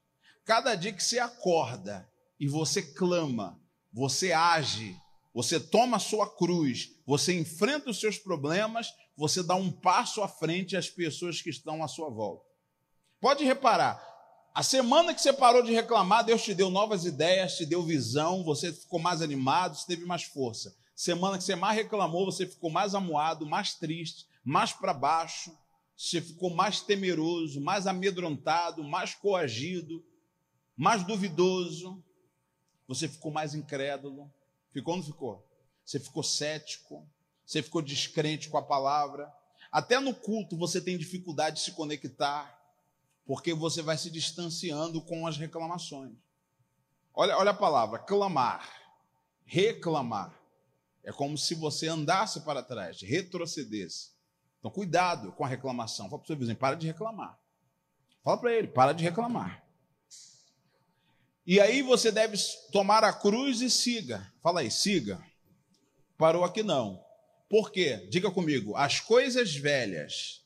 Cada 0.44 0.74
dia 0.74 0.92
que 0.92 1.02
você 1.02 1.18
acorda 1.18 2.06
e 2.38 2.46
você 2.46 2.82
clama, 2.82 3.58
você 3.90 4.32
age, 4.32 4.94
você 5.32 5.58
toma 5.58 5.96
a 5.96 6.00
sua 6.00 6.28
cruz, 6.28 6.92
você 7.06 7.38
enfrenta 7.38 7.90
os 7.90 7.98
seus 7.98 8.18
problemas, 8.18 8.92
você 9.16 9.42
dá 9.42 9.54
um 9.54 9.70
passo 9.70 10.22
à 10.22 10.28
frente 10.28 10.76
às 10.76 10.90
pessoas 10.90 11.40
que 11.40 11.48
estão 11.48 11.82
à 11.82 11.88
sua 11.88 12.10
volta. 12.10 12.44
Pode 13.20 13.42
reparar, 13.42 14.13
a 14.54 14.62
semana 14.62 15.12
que 15.12 15.20
você 15.20 15.32
parou 15.32 15.62
de 15.64 15.72
reclamar, 15.72 16.24
Deus 16.24 16.42
te 16.42 16.54
deu 16.54 16.70
novas 16.70 17.04
ideias, 17.04 17.56
te 17.56 17.66
deu 17.66 17.82
visão, 17.82 18.44
você 18.44 18.72
ficou 18.72 19.00
mais 19.00 19.20
animado, 19.20 19.76
você 19.76 19.84
teve 19.84 20.06
mais 20.06 20.22
força. 20.22 20.76
Semana 20.94 21.36
que 21.36 21.42
você 21.42 21.56
mais 21.56 21.76
reclamou, 21.76 22.24
você 22.24 22.46
ficou 22.46 22.70
mais 22.70 22.94
amuado, 22.94 23.44
mais 23.44 23.74
triste, 23.74 24.28
mais 24.44 24.72
para 24.72 24.94
baixo, 24.94 25.52
você 25.96 26.20
ficou 26.20 26.50
mais 26.50 26.80
temeroso, 26.80 27.60
mais 27.60 27.88
amedrontado, 27.88 28.84
mais 28.84 29.12
coagido, 29.12 30.04
mais 30.76 31.02
duvidoso, 31.02 32.00
você 32.86 33.08
ficou 33.08 33.32
mais 33.32 33.54
incrédulo. 33.54 34.32
Ficou 34.72 34.94
ou 34.94 34.98
não 34.98 35.06
ficou? 35.06 35.44
Você 35.84 35.98
ficou 35.98 36.22
cético, 36.22 37.04
você 37.44 37.62
ficou 37.62 37.82
descrente 37.82 38.48
com 38.48 38.58
a 38.58 38.62
palavra. 38.62 39.32
Até 39.70 39.98
no 39.98 40.14
culto 40.14 40.56
você 40.56 40.80
tem 40.80 40.96
dificuldade 40.96 41.56
de 41.56 41.62
se 41.62 41.72
conectar, 41.72 42.53
porque 43.26 43.54
você 43.54 43.82
vai 43.82 43.96
se 43.96 44.10
distanciando 44.10 45.00
com 45.02 45.26
as 45.26 45.36
reclamações. 45.36 46.12
Olha, 47.14 47.36
olha 47.38 47.50
a 47.52 47.54
palavra, 47.54 47.98
clamar, 47.98 48.68
reclamar. 49.44 50.38
É 51.02 51.12
como 51.12 51.36
se 51.36 51.54
você 51.54 51.88
andasse 51.88 52.40
para 52.40 52.62
trás, 52.62 53.00
retrocedesse. 53.02 54.12
Então, 54.58 54.70
cuidado 54.70 55.32
com 55.32 55.44
a 55.44 55.48
reclamação. 55.48 56.08
Fala 56.08 56.18
para 56.18 56.24
o 56.24 56.26
seu 56.26 56.36
vizinho, 56.36 56.56
para 56.56 56.74
de 56.74 56.86
reclamar. 56.86 57.38
Fala 58.22 58.38
para 58.38 58.52
ele, 58.54 58.68
para 58.68 58.92
de 58.92 59.04
reclamar. 59.04 59.62
E 61.46 61.60
aí 61.60 61.82
você 61.82 62.10
deve 62.10 62.38
tomar 62.72 63.04
a 63.04 63.12
cruz 63.12 63.60
e 63.60 63.68
siga. 63.68 64.32
Fala 64.42 64.60
aí, 64.60 64.70
siga. 64.70 65.22
Parou 66.16 66.42
aqui 66.42 66.62
não. 66.62 67.04
Por 67.50 67.70
quê? 67.70 68.08
Diga 68.10 68.30
comigo, 68.30 68.74
as 68.74 68.98
coisas 68.98 69.54
velhas 69.54 70.42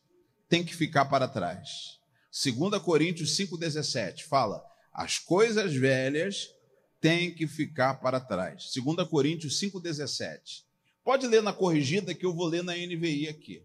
têm 0.49 0.65
que 0.65 0.75
ficar 0.75 1.05
para 1.05 1.29
trás. 1.29 1.98
2 2.31 2.83
Coríntios 2.83 3.37
5,17 3.37 4.25
fala: 4.25 4.65
as 4.93 5.19
coisas 5.19 5.75
velhas 5.75 6.53
têm 7.01 7.35
que 7.35 7.47
ficar 7.47 7.95
para 7.95 8.21
trás. 8.21 8.73
2 8.75 9.09
Coríntios 9.09 9.61
5,17. 9.61 10.65
Pode 11.05 11.27
ler 11.27 11.43
na 11.43 11.53
corrigida 11.53 12.15
que 12.15 12.27
eu 12.27 12.35
vou 12.35 12.47
ler 12.47 12.63
na 12.63 12.75
NVI 12.75 13.29
aqui. 13.29 13.65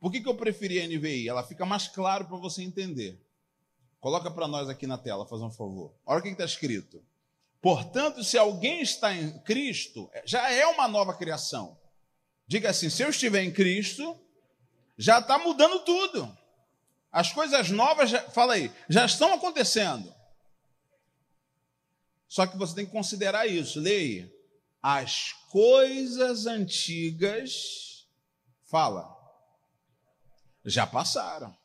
Por 0.00 0.12
que, 0.12 0.20
que 0.20 0.28
eu 0.28 0.34
preferi 0.34 0.80
a 0.80 0.86
NVI? 0.86 1.28
Ela 1.28 1.42
fica 1.42 1.66
mais 1.66 1.88
claro 1.88 2.26
para 2.26 2.36
você 2.36 2.62
entender. 2.62 3.20
Coloca 4.00 4.30
para 4.30 4.46
nós 4.46 4.68
aqui 4.68 4.86
na 4.86 4.96
tela, 4.96 5.26
faz 5.26 5.42
um 5.42 5.50
favor. 5.50 5.92
Olha 6.06 6.20
o 6.20 6.22
que 6.22 6.28
está 6.28 6.44
escrito. 6.44 7.02
Portanto, 7.60 8.22
se 8.22 8.38
alguém 8.38 8.80
está 8.80 9.12
em 9.12 9.36
Cristo, 9.40 10.08
já 10.24 10.50
é 10.50 10.64
uma 10.66 10.86
nova 10.86 11.14
criação. 11.14 11.76
Diga 12.46 12.70
assim: 12.70 12.88
se 12.88 13.02
eu 13.02 13.10
estiver 13.10 13.42
em 13.42 13.50
Cristo, 13.50 14.16
já 14.96 15.18
está 15.18 15.38
mudando 15.38 15.80
tudo. 15.80 16.37
As 17.10 17.32
coisas 17.32 17.70
novas, 17.70 18.10
fala 18.32 18.54
aí, 18.54 18.70
já 18.88 19.06
estão 19.06 19.32
acontecendo. 19.34 20.14
Só 22.28 22.46
que 22.46 22.58
você 22.58 22.74
tem 22.74 22.86
que 22.86 22.92
considerar 22.92 23.46
isso. 23.46 23.80
Leia. 23.80 24.30
As 24.82 25.32
coisas 25.50 26.46
antigas, 26.46 28.06
fala, 28.62 29.16
já 30.64 30.86
passaram. 30.86 31.56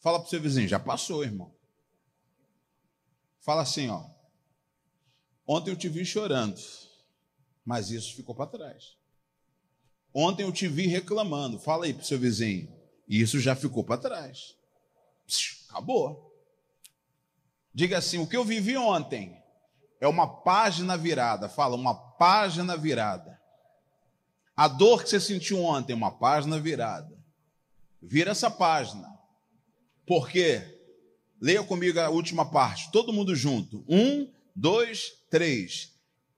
Fala 0.00 0.18
para 0.18 0.26
o 0.26 0.30
seu 0.30 0.40
vizinho, 0.40 0.68
já 0.68 0.78
passou, 0.78 1.24
irmão. 1.24 1.54
Fala 3.40 3.62
assim, 3.62 3.88
ó. 3.88 4.04
Ontem 5.46 5.70
eu 5.70 5.76
te 5.76 5.88
vi 5.88 6.04
chorando, 6.04 6.60
mas 7.64 7.90
isso 7.90 8.14
ficou 8.14 8.34
para 8.34 8.50
trás. 8.50 8.96
Ontem 10.12 10.42
eu 10.42 10.52
te 10.52 10.68
vi 10.68 10.86
reclamando. 10.86 11.58
Fala 11.58 11.86
aí 11.86 11.94
para 11.94 12.02
o 12.02 12.06
seu 12.06 12.18
vizinho. 12.18 12.77
E 13.08 13.20
isso 13.20 13.40
já 13.40 13.56
ficou 13.56 13.82
para 13.82 14.00
trás. 14.00 14.54
Psh, 15.26 15.66
acabou. 15.68 16.28
Diga 17.72 17.98
assim: 17.98 18.18
o 18.18 18.26
que 18.26 18.36
eu 18.36 18.44
vivi 18.44 18.76
ontem 18.76 19.40
é 20.00 20.06
uma 20.06 20.26
página 20.42 20.96
virada. 20.96 21.48
Fala, 21.48 21.74
uma 21.74 21.94
página 21.94 22.76
virada. 22.76 23.38
A 24.56 24.66
dor 24.66 25.02
que 25.02 25.10
você 25.10 25.20
sentiu 25.20 25.62
ontem 25.62 25.92
é 25.92 25.96
uma 25.96 26.10
página 26.10 26.58
virada. 26.58 27.16
Vira 28.02 28.32
essa 28.32 28.50
página. 28.50 29.08
Por 30.06 30.28
quê? 30.28 30.76
Leia 31.40 31.62
comigo 31.62 32.00
a 32.00 32.08
última 32.08 32.50
parte, 32.50 32.90
todo 32.90 33.12
mundo 33.12 33.36
junto. 33.36 33.84
Um, 33.88 34.28
dois, 34.54 35.12
três. 35.30 35.92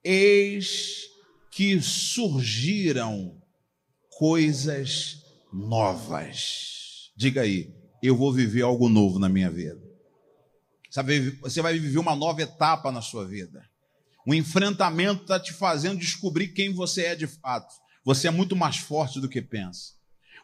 Eis 0.04 1.09
que 1.50 1.80
surgiram 1.80 3.40
coisas 4.11 5.24
novas. 5.52 7.10
Diga 7.16 7.42
aí, 7.42 7.72
eu 8.02 8.16
vou 8.16 8.32
viver 8.32 8.62
algo 8.62 8.88
novo 8.88 9.18
na 9.18 9.28
minha 9.28 9.50
vida. 9.50 9.80
Você 11.42 11.62
vai 11.62 11.78
viver 11.78 11.98
uma 11.98 12.16
nova 12.16 12.42
etapa 12.42 12.90
na 12.90 13.00
sua 13.00 13.26
vida. 13.26 13.68
O 14.26 14.34
enfrentamento 14.34 15.22
está 15.22 15.38
te 15.38 15.52
fazendo 15.52 15.98
descobrir 15.98 16.48
quem 16.48 16.72
você 16.72 17.06
é 17.06 17.14
de 17.14 17.26
fato. 17.26 17.72
Você 18.04 18.28
é 18.28 18.30
muito 18.30 18.56
mais 18.56 18.76
forte 18.78 19.20
do 19.20 19.28
que 19.28 19.40
pensa. 19.40 19.94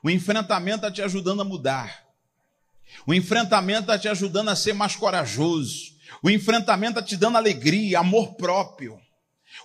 O 0.02 0.10
enfrentamento 0.10 0.76
está 0.76 0.90
te 0.90 1.02
ajudando 1.02 1.42
a 1.42 1.44
mudar. 1.44 2.04
O 3.06 3.12
enfrentamento 3.12 3.82
está 3.82 3.98
te 3.98 4.08
ajudando 4.08 4.48
a 4.48 4.56
ser 4.56 4.72
mais 4.72 4.94
corajoso. 4.94 5.96
O 6.22 6.30
enfrentamento 6.30 6.98
está 6.98 7.02
te 7.02 7.16
dando 7.16 7.36
alegria, 7.36 7.98
amor 7.98 8.34
próprio. 8.34 9.00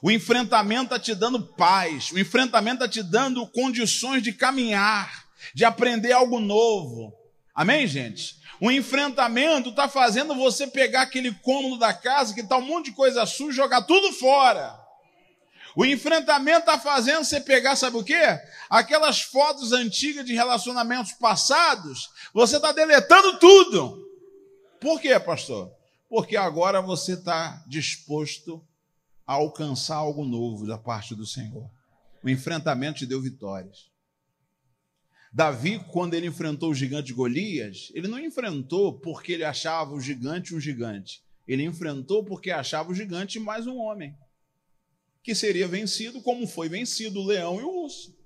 O 0.01 0.09
enfrentamento 0.09 0.95
está 0.95 0.99
te 0.99 1.13
dando 1.13 1.53
paz. 1.53 2.11
O 2.11 2.19
enfrentamento 2.19 2.83
está 2.83 2.87
te 2.87 3.03
dando 3.03 3.45
condições 3.47 4.23
de 4.23 4.33
caminhar, 4.33 5.20
de 5.53 5.65
aprender 5.65 6.11
algo 6.11 6.39
novo. 6.39 7.13
Amém, 7.53 7.87
gente? 7.87 8.39
O 8.59 8.71
enfrentamento 8.71 9.69
está 9.69 9.89
fazendo 9.89 10.35
você 10.35 10.67
pegar 10.67 11.01
aquele 11.01 11.33
cômodo 11.33 11.77
da 11.77 11.93
casa 11.93 12.33
que 12.33 12.41
está 12.41 12.57
um 12.57 12.65
monte 12.65 12.85
de 12.85 12.91
coisa 12.91 13.25
suja, 13.25 13.63
jogar 13.63 13.81
tudo 13.81 14.13
fora. 14.13 14.79
O 15.75 15.85
enfrentamento 15.85 16.59
está 16.61 16.77
fazendo 16.77 17.23
você 17.23 17.39
pegar, 17.39 17.75
sabe 17.75 17.97
o 17.97 18.03
quê? 18.03 18.21
Aquelas 18.69 19.21
fotos 19.21 19.71
antigas 19.71 20.25
de 20.25 20.33
relacionamentos 20.33 21.13
passados, 21.13 22.09
você 22.33 22.57
está 22.57 22.71
deletando 22.71 23.39
tudo. 23.39 24.05
Por 24.79 24.99
quê, 24.99 25.19
pastor? 25.19 25.71
Porque 26.09 26.35
agora 26.35 26.81
você 26.81 27.13
está 27.13 27.63
disposto 27.67 28.61
a 29.25 29.33
alcançar 29.33 29.95
algo 29.95 30.25
novo 30.25 30.67
da 30.67 30.77
parte 30.77 31.15
do 31.15 31.25
Senhor. 31.25 31.69
O 32.23 32.29
enfrentamento 32.29 32.99
te 32.99 33.05
deu 33.05 33.21
vitórias. 33.21 33.90
Davi, 35.31 35.79
quando 35.91 36.13
ele 36.13 36.27
enfrentou 36.27 36.71
o 36.71 36.75
gigante 36.75 37.13
Golias, 37.13 37.89
ele 37.93 38.07
não 38.07 38.19
enfrentou 38.19 38.99
porque 38.99 39.31
ele 39.31 39.45
achava 39.45 39.93
o 39.93 40.01
gigante 40.01 40.53
um 40.53 40.59
gigante. 40.59 41.23
Ele 41.47 41.63
enfrentou 41.63 42.23
porque 42.23 42.51
achava 42.51 42.91
o 42.91 42.95
gigante 42.95 43.39
mais 43.39 43.65
um 43.65 43.77
homem 43.77 44.15
que 45.23 45.35
seria 45.35 45.67
vencido, 45.67 46.21
como 46.21 46.47
foi 46.47 46.67
vencido 46.67 47.19
o 47.19 47.25
leão 47.25 47.59
e 47.59 47.63
o 47.63 47.83
urso. 47.83 48.17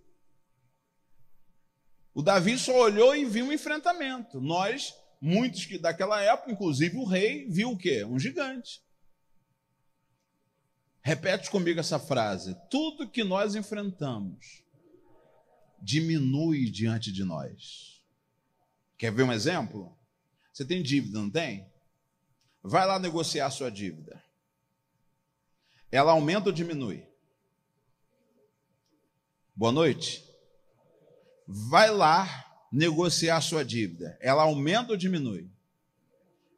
O 2.13 2.21
Davi 2.21 2.57
só 2.57 2.73
olhou 2.79 3.15
e 3.15 3.25
viu 3.25 3.45
um 3.45 3.51
enfrentamento. 3.51 4.39
Nós, 4.39 4.93
muitos 5.19 5.65
que 5.65 5.77
daquela 5.77 6.21
época, 6.21 6.51
inclusive 6.51 6.97
o 6.97 7.03
rei, 7.03 7.45
viu 7.49 7.71
o 7.71 7.77
quê? 7.77 8.05
Um 8.05 8.17
gigante. 8.17 8.81
Repete 11.01 11.51
comigo 11.51 11.79
essa 11.79 11.99
frase. 11.99 12.55
Tudo 12.69 13.09
que 13.09 13.23
nós 13.23 13.53
enfrentamos 13.53 14.64
diminui 15.85 16.69
diante 16.69 17.11
de 17.11 17.23
nós. 17.23 18.01
Quer 18.97 19.11
ver 19.11 19.23
um 19.23 19.31
exemplo? 19.31 19.95
Você 20.51 20.65
tem 20.65 20.81
dívida, 20.81 21.19
não 21.19 21.29
tem? 21.29 21.65
Vai 22.63 22.85
lá 22.87 22.97
negociar 22.97 23.49
sua 23.51 23.69
dívida 23.69 24.25
ela 25.95 26.11
aumenta 26.11 26.49
ou 26.49 26.53
diminui? 26.53 27.03
Boa 29.55 29.71
noite. 29.71 30.25
Vai 31.47 31.89
lá 31.89 32.27
negociar 32.69 33.39
sua 33.39 33.63
dívida. 33.63 34.17
Ela 34.19 34.43
aumenta 34.43 34.91
ou 34.91 34.97
diminui? 34.97 35.49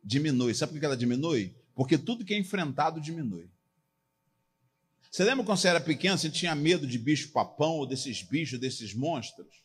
Diminui. 0.03 0.55
Sabe 0.55 0.73
por 0.73 0.79
que 0.79 0.85
ela 0.85 0.97
diminui? 0.97 1.55
Porque 1.75 1.97
tudo 1.99 2.25
que 2.25 2.33
é 2.33 2.37
enfrentado 2.37 2.99
diminui. 2.99 3.47
Você 5.11 5.23
lembra 5.23 5.45
quando 5.45 5.57
você 5.57 5.67
era 5.67 5.79
pequeno, 5.79 6.17
você 6.17 6.29
tinha 6.29 6.53
medo 6.53 6.85
de 6.85 6.97
bicho-papão 6.99 7.77
ou 7.77 7.85
desses 7.85 8.21
bichos, 8.21 8.59
desses 8.59 8.93
monstros? 8.93 9.63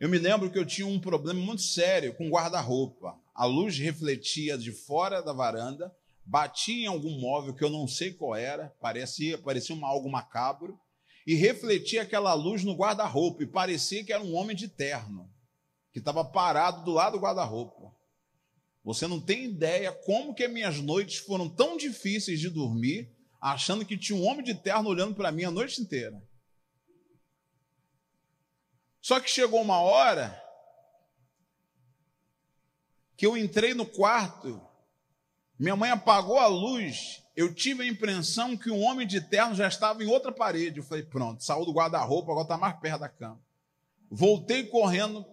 Eu 0.00 0.08
me 0.08 0.18
lembro 0.18 0.50
que 0.50 0.58
eu 0.58 0.66
tinha 0.66 0.86
um 0.86 0.98
problema 0.98 1.40
muito 1.40 1.62
sério 1.62 2.14
com 2.14 2.28
guarda-roupa. 2.28 3.16
A 3.34 3.44
luz 3.44 3.78
refletia 3.78 4.58
de 4.58 4.72
fora 4.72 5.22
da 5.22 5.32
varanda 5.32 5.94
batia 6.24 6.84
em 6.84 6.86
algum 6.86 7.18
móvel 7.20 7.54
que 7.54 7.62
eu 7.62 7.70
não 7.70 7.86
sei 7.86 8.12
qual 8.12 8.34
era, 8.34 8.74
parecia, 8.80 9.38
parecia 9.38 9.74
uma, 9.74 9.88
algo 9.88 10.10
macabro, 10.10 10.78
e 11.26 11.34
refletia 11.34 12.02
aquela 12.02 12.34
luz 12.34 12.64
no 12.64 12.74
guarda-roupa, 12.74 13.42
e 13.42 13.46
parecia 13.46 14.04
que 14.04 14.12
era 14.12 14.22
um 14.22 14.34
homem 14.34 14.56
de 14.56 14.68
terno, 14.68 15.30
que 15.92 15.98
estava 15.98 16.24
parado 16.24 16.84
do 16.84 16.92
lado 16.92 17.12
do 17.12 17.22
guarda-roupa. 17.22 17.94
Você 18.82 19.06
não 19.06 19.20
tem 19.20 19.44
ideia 19.44 19.92
como 19.92 20.34
que 20.34 20.46
minhas 20.48 20.80
noites 20.80 21.18
foram 21.18 21.48
tão 21.48 21.76
difíceis 21.76 22.40
de 22.40 22.50
dormir, 22.50 23.13
achando 23.52 23.84
que 23.84 23.98
tinha 23.98 24.18
um 24.18 24.24
homem 24.24 24.44
de 24.44 24.54
terno 24.54 24.88
olhando 24.88 25.14
para 25.14 25.32
mim 25.32 25.44
a 25.44 25.50
noite 25.50 25.80
inteira. 25.80 26.22
Só 29.00 29.20
que 29.20 29.30
chegou 29.30 29.60
uma 29.60 29.80
hora 29.80 30.42
que 33.16 33.26
eu 33.26 33.36
entrei 33.36 33.74
no 33.74 33.86
quarto 33.86 34.60
minha 35.58 35.76
mãe 35.76 35.90
apagou 35.90 36.38
a 36.38 36.46
luz. 36.46 37.22
Eu 37.36 37.54
tive 37.54 37.82
a 37.84 37.86
impressão 37.86 38.56
que 38.56 38.70
um 38.70 38.82
homem 38.82 39.06
de 39.06 39.20
terno 39.20 39.54
já 39.54 39.68
estava 39.68 40.02
em 40.02 40.06
outra 40.06 40.32
parede. 40.32 40.78
Eu 40.78 40.84
falei, 40.84 41.04
pronto, 41.04 41.44
saiu 41.44 41.64
do 41.64 41.72
guarda-roupa, 41.72 42.32
agora 42.32 42.44
está 42.44 42.58
mais 42.58 42.78
perto 42.78 43.00
da 43.00 43.08
cama. 43.08 43.40
Voltei 44.10 44.64
correndo 44.64 45.24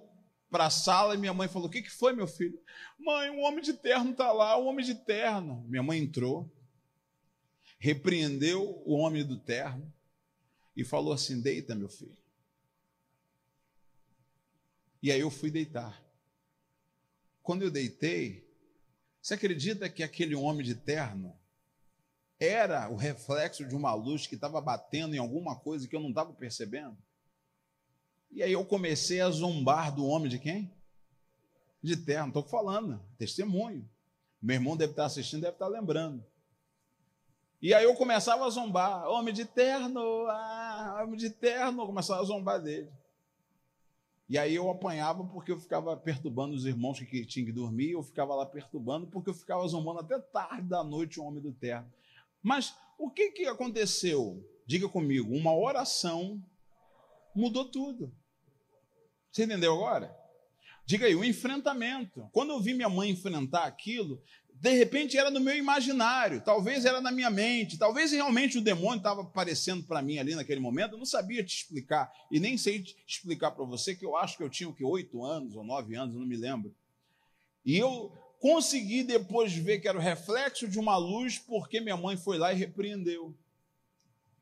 para 0.50 0.66
a 0.66 0.70
sala 0.70 1.16
e 1.16 1.18
minha 1.18 1.34
mãe 1.34 1.48
falou: 1.48 1.68
O 1.68 1.72
que, 1.72 1.82
que 1.82 1.90
foi, 1.90 2.14
meu 2.14 2.28
filho? 2.28 2.60
Mãe, 3.00 3.30
um 3.30 3.44
homem 3.44 3.62
de 3.62 3.74
terno 3.74 4.12
está 4.12 4.32
lá, 4.32 4.58
um 4.58 4.68
homem 4.68 4.86
de 4.86 4.96
terno. 4.96 5.64
Minha 5.68 5.84
mãe 5.84 6.00
entrou, 6.00 6.52
repreendeu 7.82 8.80
o 8.86 8.94
homem 8.94 9.26
do 9.26 9.36
terno 9.36 9.92
e 10.78 10.86
falou 10.86 11.12
assim: 11.12 11.42
Deita, 11.42 11.74
meu 11.74 11.90
filho. 11.90 12.16
E 15.02 15.12
aí 15.12 15.20
eu 15.20 15.32
fui 15.32 15.50
deitar. 15.50 16.00
Quando 17.42 17.64
eu 17.64 17.72
deitei, 17.72 18.48
você 19.20 19.34
acredita 19.34 19.90
que 19.90 20.04
aquele 20.04 20.36
homem 20.36 20.64
de 20.64 20.76
terno 20.76 21.36
era 22.40 22.88
o 22.88 22.96
reflexo 22.96 23.68
de 23.68 23.76
uma 23.76 23.96
luz 23.96 24.28
que 24.28 24.36
estava 24.36 24.62
batendo 24.62 25.16
em 25.16 25.20
alguma 25.20 25.60
coisa 25.60 25.88
que 25.88 25.96
eu 25.96 26.02
não 26.02 26.10
estava 26.10 26.32
percebendo? 26.34 26.96
E 28.30 28.44
aí 28.44 28.52
eu 28.52 28.64
comecei 28.64 29.22
a 29.22 29.30
zombar 29.32 29.94
do 29.94 30.06
homem 30.06 30.30
de 30.30 30.38
quem? 30.38 30.72
De 31.82 31.98
terno, 31.98 32.28
estou 32.28 32.44
falando, 32.44 33.04
testemunho. 33.18 33.90
Meu 34.40 34.54
irmão 34.54 34.78
deve 34.78 34.92
estar 34.92 35.06
assistindo, 35.06 35.42
deve 35.42 35.56
estar 35.56 35.68
lembrando. 35.68 36.24
E 37.62 37.76
aí 37.76 37.84
eu 37.84 37.94
começava 37.94 38.46
a 38.46 38.50
zombar, 38.50 39.08
homem 39.08 39.34
de 39.34 39.46
terno, 39.46 40.02
ah, 40.28 41.02
homem 41.04 41.16
de 41.16 41.30
terno, 41.30 41.84
eu 41.84 41.86
começava 41.86 42.20
a 42.20 42.24
zombar 42.24 42.60
dele. 42.60 42.90
E 44.28 44.38
aí 44.38 44.56
eu 44.56 44.68
apanhava 44.70 45.24
porque 45.26 45.52
eu 45.52 45.60
ficava 45.60 45.96
perturbando 45.96 46.56
os 46.56 46.66
irmãos 46.66 47.00
que 47.00 47.26
tinham 47.26 47.46
que 47.46 47.52
dormir, 47.52 47.92
eu 47.92 48.02
ficava 48.02 48.34
lá 48.34 48.46
perturbando 48.46 49.06
porque 49.06 49.30
eu 49.30 49.34
ficava 49.34 49.68
zombando 49.68 50.00
até 50.00 50.18
tarde 50.18 50.68
da 50.68 50.84
noite 50.84 51.20
o 51.20 51.24
homem 51.24 51.42
do 51.42 51.52
terra. 51.52 51.86
Mas 52.42 52.76
o 52.98 53.12
que, 53.12 53.32
que 53.32 53.46
aconteceu? 53.46 54.44
Diga 54.66 54.90
comigo, 54.90 55.36
uma 55.36 55.56
oração 55.56 56.42
mudou 57.36 57.66
tudo. 57.66 58.12
Você 59.32 59.44
entendeu 59.44 59.74
agora? 59.74 60.18
Diga 60.86 61.06
aí, 61.06 61.16
o 61.16 61.24
enfrentamento. 61.24 62.28
Quando 62.32 62.52
eu 62.52 62.60
vi 62.60 62.74
minha 62.74 62.90
mãe 62.90 63.10
enfrentar 63.10 63.64
aquilo, 63.64 64.22
de 64.62 64.70
repente 64.74 65.18
era 65.18 65.32
no 65.32 65.40
meu 65.40 65.58
imaginário, 65.58 66.40
talvez 66.40 66.86
era 66.86 67.02
na 67.02 67.12
minha 67.12 67.32
mente, 67.32 67.80
talvez 67.80 68.12
realmente 68.12 68.60
o 68.60 68.62
demônio 68.62 68.98
estava 68.98 69.22
aparecendo 69.24 69.84
para 69.84 70.04
mim 70.04 70.20
ali 70.20 70.36
naquele 70.36 70.60
momento, 70.60 70.92
eu 70.92 71.00
não 71.00 71.06
sabia 71.06 71.44
te 71.44 71.58
explicar, 71.58 72.12
e 72.30 72.40
nem 72.40 72.56
sei 72.60 72.80
te 72.80 72.96
explicar 73.08 73.50
para 73.50 73.66
você, 73.66 73.96
que 73.96 74.06
eu 74.06 74.16
acho 74.16 74.38
que 74.38 74.44
eu 74.44 74.50
tinha 74.52 74.70
o 74.70 74.74
que, 74.74 74.84
oito 74.84 75.26
anos 75.26 75.56
ou 75.56 75.64
nove 75.64 75.96
anos, 75.96 76.16
não 76.16 76.28
me 76.28 76.38
lembro. 76.38 76.76
E 77.66 77.76
eu 77.76 78.12
consegui 78.40 79.02
depois 79.02 79.52
ver 79.52 79.80
que 79.80 79.88
era 79.88 79.98
o 79.98 80.02
reflexo 80.02 80.68
de 80.68 80.78
uma 80.78 80.96
luz, 80.96 81.40
porque 81.40 81.82
minha 81.82 81.98
mãe 81.98 82.16
foi 82.16 82.38
lá 82.38 82.54
e 82.54 82.56
repreendeu, 82.56 83.36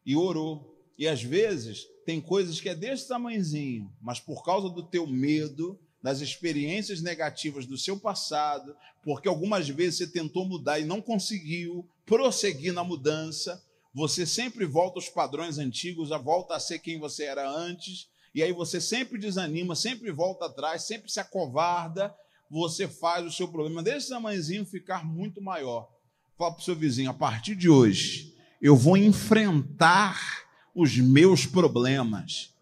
e 0.06 0.18
orou. 0.18 0.78
E 0.98 1.08
às 1.08 1.24
vezes 1.24 1.88
tem 2.06 2.20
coisas 2.20 2.60
que 2.60 2.68
é 2.68 2.76
desse 2.76 3.08
tamanhozinho, 3.08 3.90
mas 4.02 4.20
por 4.20 4.44
causa 4.44 4.70
do 4.70 4.84
teu 4.84 5.08
medo, 5.08 5.80
das 6.02 6.22
experiências 6.22 7.02
negativas 7.02 7.66
do 7.66 7.78
seu 7.78 8.00
passado, 8.00 8.76
porque 9.04 9.28
algumas 9.28 9.68
vezes 9.68 9.98
você 9.98 10.08
tentou 10.08 10.46
mudar 10.46 10.80
e 10.80 10.86
não 10.86 11.02
conseguiu 11.02 11.88
prosseguir 12.06 12.74
na 12.74 12.84
mudança, 12.84 13.62
você 13.94 14.26
sempre 14.26 14.66
volta 14.66 14.98
aos 14.98 15.10
padrões 15.10 15.58
antigos, 15.58 16.10
volta 16.24 16.56
a 16.56 16.60
ser 16.60 16.80
quem 16.80 17.00
você 17.00 17.26
era 17.26 17.50
antes, 17.50 18.08
e 18.34 18.44
aí 18.44 18.54
você 18.54 18.80
sempre 18.80 19.18
desanima, 19.18 19.76
sempre 19.76 20.12
volta 20.12 20.46
atrás, 20.46 20.84
sempre 20.84 21.12
se 21.12 21.20
acovarda, 21.20 22.16
você 22.50 22.88
faz 22.88 23.26
o 23.26 23.32
seu 23.32 23.48
problema 23.48 23.84
desse 23.84 24.10
tamanhozinho 24.10 24.66
ficar 24.66 25.06
muito 25.06 25.42
maior. 25.42 25.90
Fala 26.38 26.54
para 26.54 26.62
o 26.62 26.64
seu 26.64 26.76
vizinho, 26.76 27.10
a 27.10 27.14
partir 27.14 27.56
de 27.56 27.70
hoje, 27.70 28.34
eu 28.62 28.76
vou 28.76 28.96
enfrentar 28.96 30.48
os 30.74 30.98
meus 30.98 31.46
problemas 31.46 32.54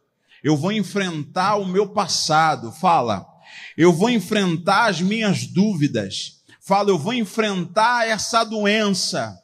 eu 0.43 0.55
vou 0.55 0.71
enfrentar 0.71 1.55
o 1.55 1.65
meu 1.65 1.89
passado. 1.89 2.71
Fala, 2.71 3.25
eu 3.77 3.91
vou 3.91 4.09
enfrentar 4.09 4.87
as 4.87 5.01
minhas 5.01 5.45
dúvidas. 5.45 6.43
Fala, 6.61 6.89
eu 6.89 6.97
vou 6.97 7.13
enfrentar 7.13 8.07
essa 8.07 8.43
doença. 8.43 9.37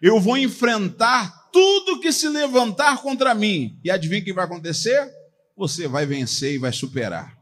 Eu 0.00 0.18
vou 0.20 0.38
enfrentar 0.38 1.50
tudo 1.52 2.00
que 2.00 2.12
se 2.12 2.28
levantar 2.28 3.02
contra 3.02 3.34
mim. 3.34 3.78
E 3.84 3.90
adivinha 3.90 4.20
o 4.20 4.24
que 4.24 4.32
vai 4.32 4.44
acontecer? 4.44 5.10
Você 5.56 5.86
vai 5.86 6.06
vencer 6.06 6.54
e 6.54 6.58
vai 6.58 6.72
superar. 6.72 7.38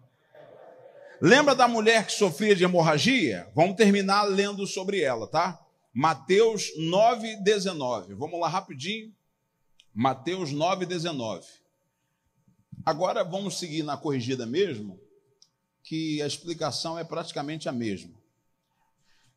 Lembra 1.21 1.55
da 1.55 1.66
mulher 1.66 2.07
que 2.07 2.12
sofria 2.12 2.55
de 2.55 2.64
hemorragia? 2.64 3.49
Vamos 3.55 3.77
terminar 3.77 4.23
lendo 4.23 4.66
sobre 4.66 5.01
ela, 5.01 5.27
tá? 5.27 5.59
Mateus 5.92 6.71
9, 6.77 7.37
19. 7.42 8.14
Vamos 8.14 8.38
lá 8.40 8.49
rapidinho. 8.49 9.12
Mateus 9.92 10.53
9, 10.53 10.87
19. 10.87 11.44
Agora 12.85 13.23
vamos 13.25 13.59
seguir 13.59 13.83
na 13.83 13.97
corrigida 13.97 14.47
mesmo, 14.47 15.01
que 15.83 16.21
a 16.23 16.27
explicação 16.27 16.99
é 16.99 17.05
praticamente 17.05 17.69
a 17.69 17.73
mesma. 17.73 18.14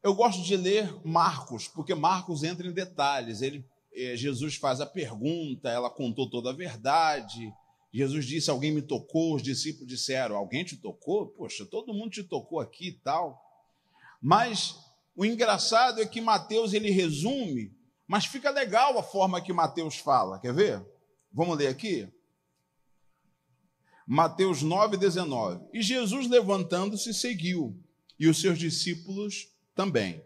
Eu 0.03 0.15
gosto 0.15 0.41
de 0.41 0.57
ler 0.57 0.93
Marcos, 1.05 1.67
porque 1.67 1.93
Marcos 1.93 2.43
entra 2.43 2.67
em 2.67 2.71
detalhes. 2.71 3.41
Ele, 3.41 3.63
eh, 3.93 4.15
Jesus 4.15 4.55
faz 4.55 4.81
a 4.81 4.85
pergunta, 4.85 5.69
ela 5.69 5.89
contou 5.89 6.29
toda 6.29 6.49
a 6.49 6.53
verdade, 6.53 7.53
Jesus 7.93 8.25
disse: 8.25 8.49
Alguém 8.49 8.71
me 8.71 8.81
tocou. 8.81 9.35
Os 9.35 9.43
discípulos 9.43 9.87
disseram: 9.87 10.35
Alguém 10.35 10.63
te 10.63 10.77
tocou? 10.77 11.27
Poxa, 11.27 11.65
todo 11.65 11.93
mundo 11.93 12.11
te 12.11 12.23
tocou 12.23 12.59
aqui 12.59 12.87
e 12.87 12.93
tal. 12.93 13.39
Mas 14.21 14.77
o 15.15 15.25
engraçado 15.25 16.01
é 16.01 16.05
que 16.05 16.21
Mateus 16.21 16.73
ele 16.73 16.89
resume, 16.89 17.75
mas 18.07 18.25
fica 18.25 18.49
legal 18.49 18.97
a 18.97 19.03
forma 19.03 19.41
que 19.41 19.51
Mateus 19.51 19.97
fala. 19.97 20.39
Quer 20.39 20.53
ver? 20.53 20.85
Vamos 21.33 21.57
ler 21.57 21.67
aqui? 21.67 22.07
Mateus 24.13 24.61
9, 24.61 24.97
19. 24.97 25.69
E 25.71 25.81
Jesus, 25.81 26.27
levantando-se, 26.27 27.13
seguiu, 27.13 27.81
e 28.19 28.27
os 28.27 28.41
seus 28.41 28.59
discípulos 28.59 29.47
também. 29.73 30.21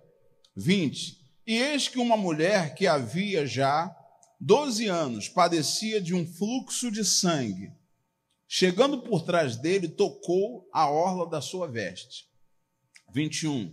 20. 0.55 1.23
E 1.45 1.53
eis 1.53 1.87
que 1.87 1.99
uma 1.99 2.17
mulher 2.17 2.73
que 2.73 2.87
havia 2.87 3.45
já 3.45 3.95
12 4.41 4.87
anos, 4.87 5.29
padecia 5.29 6.01
de 6.01 6.15
um 6.15 6.25
fluxo 6.25 6.89
de 6.89 7.05
sangue. 7.05 7.71
Chegando 8.47 9.03
por 9.03 9.21
trás 9.21 9.55
dele, 9.55 9.87
tocou 9.87 10.67
a 10.73 10.89
orla 10.89 11.29
da 11.29 11.39
sua 11.39 11.67
veste. 11.67 12.27
21. 13.13 13.71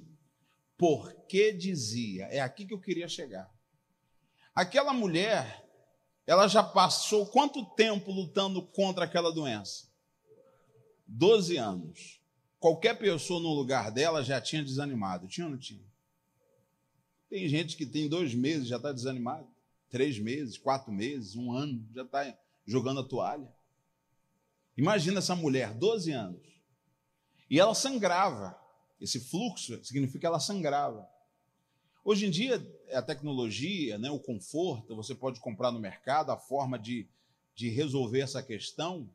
Porque 0.77 1.55
dizia, 1.55 2.27
é 2.27 2.41
aqui 2.41 2.67
que 2.67 2.75
eu 2.75 2.81
queria 2.83 3.09
chegar. 3.09 3.51
Aquela 4.55 4.93
mulher, 4.93 5.67
ela 6.27 6.49
já 6.49 6.63
passou 6.63 7.25
quanto 7.29 7.65
tempo 7.75 8.13
lutando 8.13 8.61
contra 8.61 9.07
aquela 9.07 9.33
doença? 9.33 9.91
12 11.07 11.57
anos. 11.57 12.21
Qualquer 12.59 12.99
pessoa 12.99 13.41
no 13.41 13.53
lugar 13.53 13.91
dela 13.91 14.23
já 14.23 14.41
tinha 14.41 14.63
desanimado. 14.63 15.27
Tinha 15.27 15.47
ou 15.47 15.51
não 15.51 15.59
tinha? 15.59 15.85
Tem 17.29 17.49
gente 17.49 17.77
que 17.77 17.87
tem 17.87 18.09
dois 18.09 18.35
meses 18.35 18.69
já 18.69 18.77
está 18.77 18.93
desanimado 18.93 19.49
três 19.93 20.19
meses, 20.19 20.57
quatro 20.57 20.91
meses, 20.91 21.37
um 21.37 21.53
ano, 21.53 21.87
já 21.95 22.01
está 22.01 22.35
jogando 22.65 23.01
a 23.01 23.05
toalha. 23.05 23.47
Imagina 24.75 25.19
essa 25.19 25.37
mulher, 25.37 25.75
12 25.75 26.11
anos. 26.11 26.41
E 27.49 27.61
ela 27.61 27.75
sangrava. 27.75 28.59
Esse 28.99 29.21
fluxo 29.21 29.85
significa 29.85 30.21
que 30.21 30.27
ela 30.27 30.41
sangrava. 30.41 31.07
Hoje 32.03 32.25
em 32.25 32.31
dia, 32.31 32.67
a 32.91 33.03
tecnologia, 33.03 33.99
né, 33.99 34.11
o 34.11 34.19
conforto, 34.19 34.97
você 34.97 35.15
pode 35.15 35.39
comprar 35.41 35.71
no 35.71 35.79
mercado 35.79 36.33
a 36.33 36.39
forma 36.39 36.79
de, 36.79 37.07
de 37.55 37.69
resolver 37.69 38.21
essa 38.21 38.43
questão, 38.43 39.07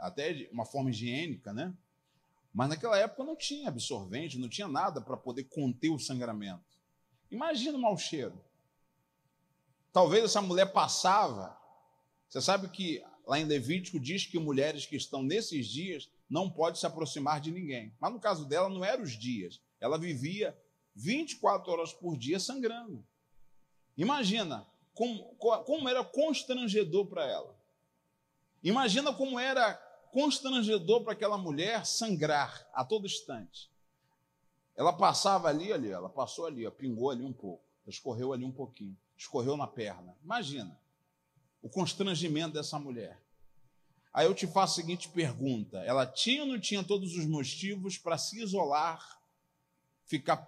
até 0.00 0.32
de 0.32 0.48
uma 0.52 0.64
forma 0.64 0.90
higiênica, 0.90 1.52
né? 1.52 1.72
Mas 2.52 2.68
naquela 2.68 2.98
época 2.98 3.24
não 3.24 3.36
tinha 3.36 3.68
absorvente, 3.68 4.38
não 4.38 4.48
tinha 4.48 4.66
nada 4.66 5.00
para 5.00 5.16
poder 5.16 5.44
conter 5.44 5.90
o 5.90 5.98
sangramento. 5.98 6.78
Imagina 7.30 7.78
o 7.78 7.80
mau 7.80 7.96
cheiro. 7.96 8.42
Talvez 9.92 10.24
essa 10.24 10.42
mulher 10.42 10.72
passava. 10.72 11.56
Você 12.28 12.40
sabe 12.40 12.68
que 12.68 13.02
lá 13.26 13.38
em 13.38 13.44
Levítico 13.44 14.00
diz 14.00 14.26
que 14.26 14.38
mulheres 14.38 14.86
que 14.86 14.96
estão 14.96 15.22
nesses 15.22 15.66
dias 15.66 16.10
não 16.28 16.50
podem 16.50 16.78
se 16.78 16.86
aproximar 16.86 17.40
de 17.40 17.52
ninguém. 17.52 17.92
Mas 18.00 18.12
no 18.12 18.20
caso 18.20 18.44
dela 18.46 18.68
não 18.68 18.84
eram 18.84 19.04
os 19.04 19.12
dias. 19.12 19.60
Ela 19.80 19.98
vivia 19.98 20.56
24 20.94 21.70
horas 21.70 21.92
por 21.92 22.16
dia 22.16 22.40
sangrando. 22.40 23.04
Imagina 23.96 24.66
como, 24.94 25.34
como 25.36 25.88
era 25.88 26.04
constrangedor 26.04 27.06
para 27.06 27.24
ela. 27.24 27.58
Imagina 28.62 29.12
como 29.12 29.38
era 29.38 29.80
constrangedor 30.12 31.02
para 31.02 31.12
aquela 31.12 31.38
mulher 31.38 31.86
sangrar 31.86 32.68
a 32.72 32.84
todo 32.84 33.06
instante. 33.06 33.70
Ela 34.76 34.92
passava 34.92 35.48
ali, 35.48 35.72
ali, 35.72 35.90
ela 35.90 36.08
passou 36.08 36.46
ali, 36.46 36.66
ó, 36.66 36.70
pingou 36.70 37.10
ali 37.10 37.22
um 37.22 37.32
pouco, 37.32 37.62
escorreu 37.86 38.32
ali 38.32 38.44
um 38.44 38.52
pouquinho 38.52 38.96
escorreu 39.20 39.54
na 39.56 39.66
perna. 39.66 40.16
Imagina 40.24 40.78
o 41.62 41.68
constrangimento 41.68 42.54
dessa 42.54 42.78
mulher. 42.78 43.20
Aí 44.12 44.26
eu 44.26 44.34
te 44.34 44.46
faço 44.46 44.80
a 44.80 44.82
seguinte 44.82 45.08
pergunta: 45.10 45.78
ela 45.80 46.06
tinha 46.06 46.42
ou 46.42 46.48
não 46.48 46.58
tinha 46.58 46.82
todos 46.82 47.14
os 47.14 47.26
motivos 47.26 47.98
para 47.98 48.16
se 48.16 48.42
isolar, 48.42 49.20
ficar 50.06 50.38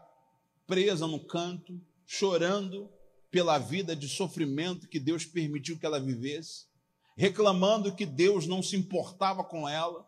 presa 0.66 1.06
no 1.06 1.20
canto, 1.20 1.78
chorando 2.06 2.90
pela 3.30 3.58
vida 3.58 3.94
de 3.94 4.08
sofrimento 4.08 4.88
que 4.88 4.98
Deus 4.98 5.24
permitiu 5.26 5.78
que 5.78 5.84
ela 5.84 6.00
vivesse, 6.00 6.66
reclamando 7.22 7.94
que 7.94 8.04
Deus 8.04 8.48
não 8.48 8.60
se 8.60 8.74
importava 8.74 9.44
com 9.44 9.68
ela, 9.68 10.04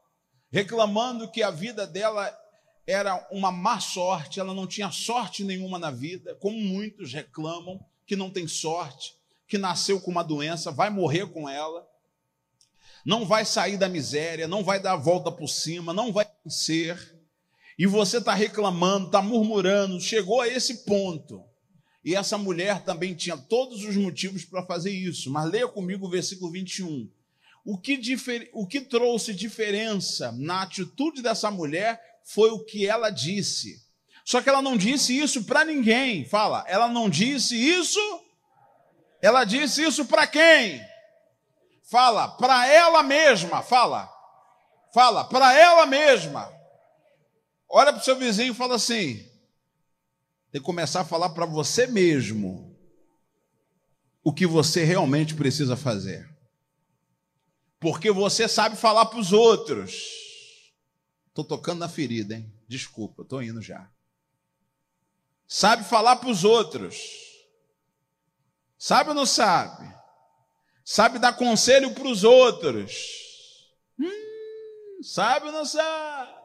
reclamando 0.51 1.31
que 1.31 1.45
a 1.45 1.51
vida 1.53 1.87
dela 1.87 2.37
era 2.85 3.25
uma 3.31 3.53
má 3.53 3.79
sorte, 3.79 4.41
ela 4.41 4.53
não 4.53 4.67
tinha 4.67 4.91
sorte 4.91 5.45
nenhuma 5.45 5.79
na 5.79 5.93
vida, 5.93 6.35
como 6.41 6.59
muitos 6.59 7.13
reclamam, 7.13 7.79
que 8.05 8.17
não 8.17 8.31
tem 8.31 8.49
sorte, 8.49 9.15
que 9.47 9.57
nasceu 9.57 10.01
com 10.01 10.11
uma 10.11 10.25
doença, 10.25 10.73
vai 10.73 10.91
morrer 10.91 11.29
com 11.29 11.49
ela, 11.49 11.89
não 13.07 13.25
vai 13.25 13.45
sair 13.45 13.77
da 13.77 13.89
miséria, 13.89 14.49
não 14.49 14.65
vai 14.65 14.81
dar 14.81 14.95
a 14.95 14.97
volta 14.97 15.31
por 15.31 15.47
cima, 15.47 15.95
não 15.95 16.13
vai 16.13 16.27
vencer, 16.45 17.17
e 17.79 17.87
você 17.87 18.19
está 18.19 18.35
reclamando, 18.35 19.07
está 19.07 19.23
murmurando, 19.23 20.01
chegou 20.01 20.41
a 20.41 20.49
esse 20.49 20.85
ponto. 20.85 21.45
E 22.05 22.15
essa 22.15 22.37
mulher 22.37 22.83
também 22.83 23.15
tinha 23.15 23.37
todos 23.37 23.83
os 23.83 23.97
motivos 23.97 24.45
para 24.45 24.63
fazer 24.63 24.91
isso, 24.91 25.31
mas 25.31 25.51
leia 25.51 25.67
comigo 25.67 26.07
o 26.07 26.11
versículo 26.11 26.51
21. 26.53 27.09
O 27.65 27.79
que, 27.79 27.97
difer... 27.97 28.51
o 28.53 28.67
que 28.67 28.83
trouxe 28.83 29.33
diferença 29.33 30.31
na 30.33 30.63
atitude 30.63 31.23
dessa 31.23 31.51
mulher 31.51 32.21
foi 32.23 32.51
o 32.51 32.63
que 32.63 32.87
ela 32.87 33.09
disse. 33.09 33.83
Só 34.23 34.43
que 34.43 34.49
ela 34.51 34.61
não 34.61 34.77
disse 34.77 35.17
isso 35.17 35.45
para 35.45 35.65
ninguém. 35.65 36.27
Fala, 36.27 36.65
ela 36.67 36.89
não 36.89 37.09
disse 37.09 37.57
isso. 37.57 38.01
Ela 39.23 39.45
disse 39.45 39.83
isso 39.83 40.05
para 40.05 40.27
quem? 40.27 40.85
Fala, 41.91 42.29
para 42.29 42.67
ela 42.67 43.03
mesma. 43.03 43.63
Fala, 43.63 44.11
fala, 44.93 45.25
para 45.25 45.55
ela 45.59 45.87
mesma. 45.87 46.53
Olha 47.69 47.93
para 47.93 48.01
o 48.01 48.05
seu 48.05 48.17
vizinho 48.17 48.53
e 48.53 48.57
fala 48.57 48.77
assim: 48.77 49.27
tem 50.55 50.61
que 50.61 50.67
começar 50.67 51.01
a 51.01 51.05
falar 51.05 51.31
para 51.31 51.45
você 51.45 51.85
mesmo 51.85 52.79
o 54.23 54.33
que 54.33 54.47
você 54.47 54.85
realmente 54.85 55.35
precisa 55.35 55.77
fazer. 55.77 56.33
Porque 57.81 58.13
você 58.13 58.47
sabe 58.47 58.77
falar 58.77 59.07
para 59.07 59.19
os 59.19 59.33
outros. 59.33 60.73
Estou 61.27 61.45
tocando 61.45 61.81
na 61.81 61.89
ferida, 61.89 62.37
hein? 62.37 62.55
Desculpa, 62.69 63.23
estou 63.23 63.43
indo 63.43 63.61
já 63.61 63.91
sabe 65.47 65.85
falar 65.85 66.17
para 66.17 66.31
os 66.31 66.45
outros. 66.45 66.97
Sabe 68.79 69.11
ou 69.11 69.15
não 69.15 69.27
sabe? 69.27 69.93
Sabe 70.85 71.19
dar 71.19 71.33
conselho 71.35 71.95
para 71.95 72.09
os 72.09 72.25
outros. 72.25 72.93
Hum, 73.99 75.03
sabe 75.03 75.47
ou 75.47 75.53
não 75.53 75.65
sabe? 75.65 76.44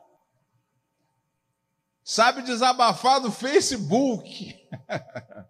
Sabe 2.12 2.42
desabafar 2.42 3.22
no 3.22 3.32
Facebook. 3.32 4.60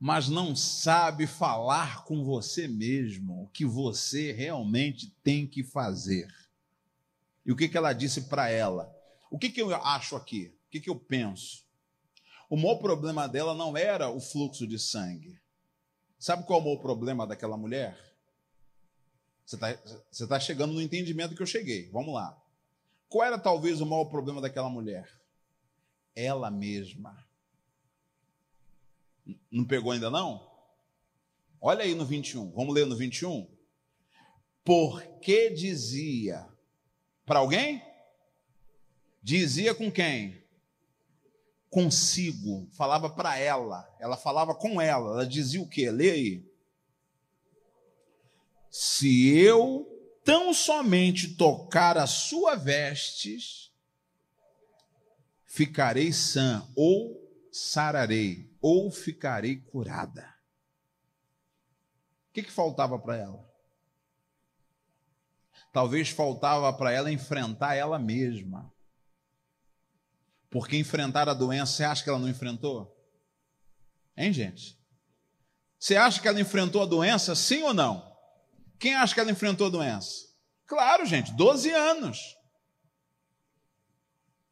Mas 0.00 0.26
não 0.26 0.56
sabe 0.56 1.26
falar 1.26 2.02
com 2.04 2.24
você 2.24 2.66
mesmo 2.66 3.42
o 3.42 3.48
que 3.48 3.66
você 3.66 4.32
realmente 4.32 5.10
tem 5.22 5.46
que 5.46 5.62
fazer. 5.62 6.34
E 7.44 7.52
o 7.52 7.56
que, 7.56 7.68
que 7.68 7.76
ela 7.76 7.92
disse 7.92 8.22
para 8.22 8.48
ela? 8.48 8.90
O 9.30 9.38
que, 9.38 9.50
que 9.50 9.60
eu 9.60 9.74
acho 9.74 10.16
aqui? 10.16 10.56
que, 10.70 10.80
que 10.80 10.88
eu 10.88 10.96
penso? 10.96 11.66
O 12.48 12.56
maior 12.56 12.76
problema 12.76 13.28
dela 13.28 13.54
não 13.54 13.76
era 13.76 14.08
o 14.08 14.18
fluxo 14.18 14.66
de 14.66 14.78
sangue. 14.78 15.38
Sabe 16.18 16.46
qual 16.46 16.58
é 16.58 16.62
o 16.62 16.64
maior 16.64 16.80
problema 16.80 17.26
daquela 17.26 17.58
mulher? 17.58 17.98
Você 19.44 19.56
está 19.56 20.26
tá 20.26 20.40
chegando 20.40 20.72
no 20.72 20.80
entendimento 20.80 21.36
que 21.36 21.42
eu 21.42 21.46
cheguei. 21.46 21.90
Vamos 21.90 22.14
lá. 22.14 22.41
Qual 23.12 23.26
era 23.26 23.38
talvez 23.38 23.80
o 23.82 23.86
maior 23.86 24.06
problema 24.06 24.40
daquela 24.40 24.70
mulher? 24.70 25.06
Ela 26.16 26.50
mesma. 26.50 27.16
Não 29.50 29.66
pegou 29.66 29.92
ainda 29.92 30.10
não? 30.10 30.50
Olha 31.60 31.84
aí 31.84 31.94
no 31.94 32.06
21. 32.06 32.50
Vamos 32.52 32.74
ler 32.74 32.86
no 32.86 32.96
21. 32.96 33.46
Porque 34.64 35.50
dizia 35.50 36.48
para 37.26 37.40
alguém? 37.40 37.82
Dizia 39.22 39.74
com 39.74 39.92
quem? 39.92 40.42
consigo, 41.72 42.68
falava 42.72 43.08
para 43.08 43.38
ela, 43.38 43.88
ela 43.98 44.14
falava 44.14 44.54
com 44.54 44.78
ela, 44.78 45.12
ela 45.12 45.26
dizia 45.26 45.62
o 45.62 45.66
quê? 45.66 45.90
Lê 45.90 46.10
aí. 46.10 46.52
Se 48.70 49.34
eu 49.38 49.91
tão 50.24 50.54
somente 50.54 51.34
tocar 51.34 51.98
a 51.98 52.06
sua 52.06 52.54
vestes, 52.54 53.72
ficarei 55.44 56.12
sã, 56.12 56.66
ou 56.76 57.20
sararei, 57.50 58.50
ou 58.60 58.90
ficarei 58.90 59.56
curada. 59.56 60.32
O 62.30 62.32
que, 62.32 62.42
que 62.42 62.52
faltava 62.52 62.98
para 62.98 63.16
ela? 63.16 63.52
Talvez 65.72 66.10
faltava 66.10 66.72
para 66.72 66.92
ela 66.92 67.10
enfrentar 67.10 67.74
ela 67.74 67.98
mesma. 67.98 68.72
Porque 70.50 70.76
enfrentar 70.76 71.28
a 71.28 71.34
doença, 71.34 71.72
você 71.72 71.84
acha 71.84 72.04
que 72.04 72.10
ela 72.10 72.18
não 72.18 72.28
enfrentou? 72.28 72.94
Hein, 74.16 74.32
gente? 74.32 74.78
Você 75.78 75.96
acha 75.96 76.20
que 76.20 76.28
ela 76.28 76.40
enfrentou 76.40 76.82
a 76.82 76.86
doença, 76.86 77.34
sim 77.34 77.62
ou 77.62 77.72
não? 77.74 78.11
Quem 78.82 78.96
acha 78.96 79.14
que 79.14 79.20
ela 79.20 79.30
enfrentou 79.30 79.68
a 79.68 79.70
doença? 79.70 80.26
Claro, 80.66 81.06
gente, 81.06 81.32
12 81.34 81.70
anos. 81.70 82.36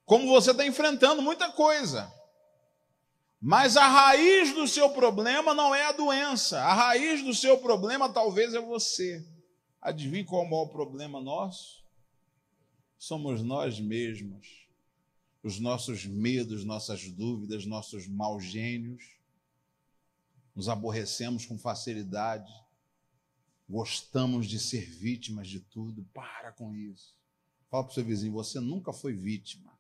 Como 0.05 0.29
você 0.29 0.53
está 0.53 0.65
enfrentando 0.65 1.21
muita 1.21 1.51
coisa. 1.51 2.09
Mas 3.41 3.77
a 3.77 3.89
raiz 3.89 4.55
do 4.55 4.69
seu 4.69 4.91
problema 4.91 5.53
não 5.53 5.75
é 5.75 5.87
a 5.87 5.91
doença. 5.91 6.61
A 6.61 6.73
raiz 6.73 7.25
do 7.25 7.35
seu 7.35 7.59
problema 7.59 8.09
talvez 8.09 8.55
é 8.55 8.61
você. 8.61 9.27
Adivinhe 9.83 10.25
qual 10.25 10.45
é 10.45 10.47
o 10.47 10.49
maior 10.49 10.67
problema 10.67 11.21
nosso? 11.21 11.85
Somos 12.97 13.43
nós 13.43 13.81
mesmos. 13.81 14.65
Os 15.43 15.59
nossos 15.59 16.07
medos, 16.07 16.65
nossas 16.65 17.11
dúvidas, 17.11 17.67
nossos 17.67 18.07
maus 18.07 18.45
gênios. 18.45 19.03
Nos 20.55 20.69
aborrecemos 20.69 21.45
com 21.45 21.59
facilidade. 21.59 22.53
Gostamos 23.71 24.49
de 24.49 24.59
ser 24.59 24.85
vítimas 24.85 25.47
de 25.47 25.61
tudo. 25.61 26.05
Para 26.13 26.51
com 26.51 26.75
isso. 26.75 27.15
Fala 27.71 27.85
para 27.85 27.93
o 27.93 27.95
seu 27.95 28.05
vizinho: 28.05 28.33
você 28.33 28.59
nunca 28.59 28.93
foi 28.93 29.13
vítima. 29.13 29.73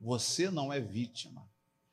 Você 0.00 0.48
não 0.48 0.72
é 0.72 0.78
vítima. 0.78 1.44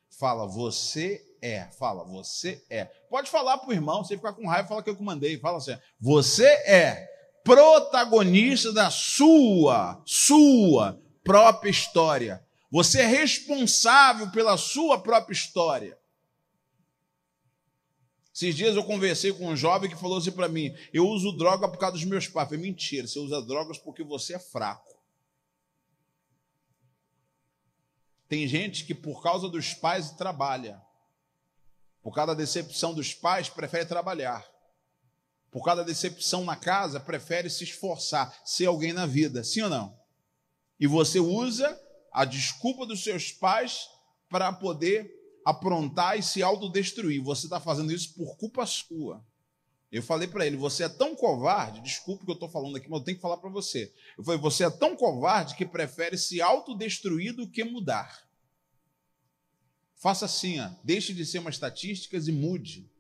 Fala, 0.08 0.46
você 0.46 1.26
é. 1.42 1.64
Fala, 1.80 2.04
você 2.04 2.64
é. 2.70 2.86
Pode 3.10 3.32
falar 3.32 3.58
para 3.58 3.70
o 3.70 3.74
irmão, 3.74 4.04
você 4.04 4.16
ficar 4.16 4.34
com 4.34 4.48
raiva, 4.48 4.68
fala 4.68 4.84
que 4.84 4.90
eu 4.90 4.96
comandei. 4.96 5.40
Fala 5.40 5.58
assim: 5.58 5.76
você 6.00 6.46
é 6.46 7.10
protagonista 7.44 8.72
da 8.72 8.92
sua, 8.92 10.00
sua 10.06 11.02
própria 11.24 11.72
história. 11.72 12.46
Você 12.70 13.02
é 13.02 13.08
responsável 13.08 14.30
pela 14.30 14.58
sua 14.58 15.00
própria 15.00 15.34
história. 15.34 15.98
Esses 18.36 18.54
dias 18.54 18.76
eu 18.76 18.84
conversei 18.84 19.32
com 19.32 19.48
um 19.48 19.56
jovem 19.56 19.90
que 19.90 19.96
falou 19.96 20.18
assim 20.18 20.32
para 20.32 20.50
mim: 20.50 20.76
eu 20.92 21.08
uso 21.08 21.32
droga 21.32 21.70
por 21.70 21.78
causa 21.78 21.94
dos 21.94 22.04
meus 22.04 22.28
pais. 22.28 22.52
Eu 22.52 22.58
falei, 22.58 22.70
mentira, 22.70 23.08
você 23.08 23.18
usa 23.18 23.42
drogas 23.42 23.78
porque 23.78 24.04
você 24.04 24.36
é 24.36 24.40
fraco. 24.40 24.94
Tem 28.28 28.46
gente 28.46 28.84
que, 28.84 28.94
por 28.94 29.24
causa 29.24 29.48
dos 29.48 29.74
pais, 29.74 30.12
trabalha. 30.12 30.82
Por 32.04 32.14
causa 32.14 32.34
da 32.36 32.42
decepção 32.42 32.94
dos 32.94 33.14
pais, 33.14 33.48
prefere 33.48 33.86
trabalhar. 33.86 34.46
Por 35.50 35.64
causa 35.64 35.82
da 35.82 35.88
decepção 35.88 36.44
na 36.44 36.58
casa, 36.58 37.00
prefere 37.00 37.50
se 37.50 37.64
esforçar, 37.64 38.38
ser 38.44 38.66
alguém 38.66 38.92
na 38.92 39.06
vida. 39.06 39.46
Sim 39.46 39.62
ou 39.62 39.70
não? 39.70 39.98
E 40.78 40.88
você 40.88 41.22
usa 41.22 41.82
a 42.12 42.26
desculpa 42.26 42.86
dos 42.86 43.02
seus 43.02 43.32
pais 43.32 43.88
para 44.30 44.52
poder 44.52 45.10
aprontar 45.46 46.18
e 46.18 46.24
se 46.24 46.41
autodestruir. 46.41 47.22
Você 47.22 47.46
está 47.46 47.60
fazendo 47.60 47.93
isso 47.93 48.16
por 48.16 48.36
culpa 48.36 48.66
sua. 48.66 49.24
Eu 49.91 50.02
falei 50.02 50.28
para 50.28 50.46
ele: 50.46 50.58
você 50.58 50.84
é 50.84 50.89
tão 50.89 51.16
covarde, 51.16 51.82
desculpe 51.82 52.26
que 52.26 52.32
eu 52.32 52.34
estou 52.34 52.50
falando 52.50 52.76
aqui, 52.76 52.89
mas 52.89 53.00
eu 53.00 53.06
tenho 53.06 53.18
que 53.18 53.22
falar 53.22 53.38
para 53.38 53.52
você. 53.52 53.93
Eu 54.18 54.24
falei: 54.24 54.39
você 54.39 54.66
é 54.66 54.70
tão 54.72 54.98
covarde 54.98 55.56
que 55.56 55.66
prefere 55.66 56.18
se 56.18 56.41
autodestruir 56.41 57.34
do 57.34 57.48
que 57.48 57.64
mudar. 57.64 58.26
Faça 59.96 60.26
assim, 60.26 60.60
ó, 60.60 60.70
deixe 60.84 61.14
de 61.14 61.26
ser 61.26 61.39
uma 61.39 61.50
estatística 61.50 62.18
e 62.18 62.32
mude. 62.32 62.91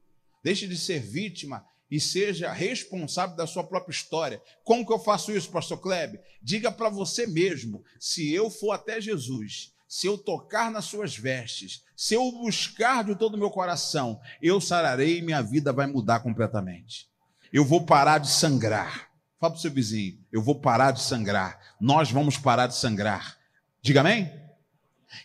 Deixe 0.43 0.67
de 0.67 0.77
ser 0.77 0.99
vítima 0.99 1.67
e 1.89 1.99
seja 1.99 2.51
responsável 2.51 3.35
da 3.35 3.45
sua 3.45 3.63
própria 3.63 3.91
história. 3.91 4.41
Como 4.63 4.85
que 4.85 4.93
eu 4.93 4.99
faço 4.99 5.31
isso, 5.31 5.51
pastor 5.51 5.79
Klebe? 5.79 6.19
Diga 6.41 6.71
para 6.71 6.89
você 6.89 7.27
mesmo: 7.27 7.83
se 7.99 8.31
eu 8.31 8.49
for 8.49 8.71
até 8.71 9.01
Jesus 9.01 9.74
se 9.87 10.07
eu 10.07 10.17
tocar 10.17 10.71
nas 10.71 10.85
suas 10.85 11.15
vestes, 11.15 11.83
se 11.95 12.15
eu 12.15 12.31
buscar 12.31 13.03
de 13.03 13.15
todo 13.15 13.35
o 13.35 13.37
meu 13.37 13.49
coração, 13.49 14.19
eu 14.41 14.59
sararei 14.59 15.19
e 15.19 15.21
minha 15.21 15.41
vida 15.41 15.71
vai 15.71 15.87
mudar 15.87 16.19
completamente. 16.19 17.07
Eu 17.53 17.63
vou 17.63 17.85
parar 17.85 18.17
de 18.17 18.29
sangrar. 18.29 19.11
Fala 19.39 19.51
para 19.51 19.59
o 19.59 19.61
seu 19.61 19.71
vizinho, 19.71 20.19
eu 20.31 20.41
vou 20.41 20.59
parar 20.59 20.91
de 20.91 21.01
sangrar. 21.01 21.75
Nós 21.79 22.09
vamos 22.09 22.37
parar 22.37 22.67
de 22.67 22.75
sangrar. 22.75 23.37
Diga 23.81 23.99
amém? 23.99 24.31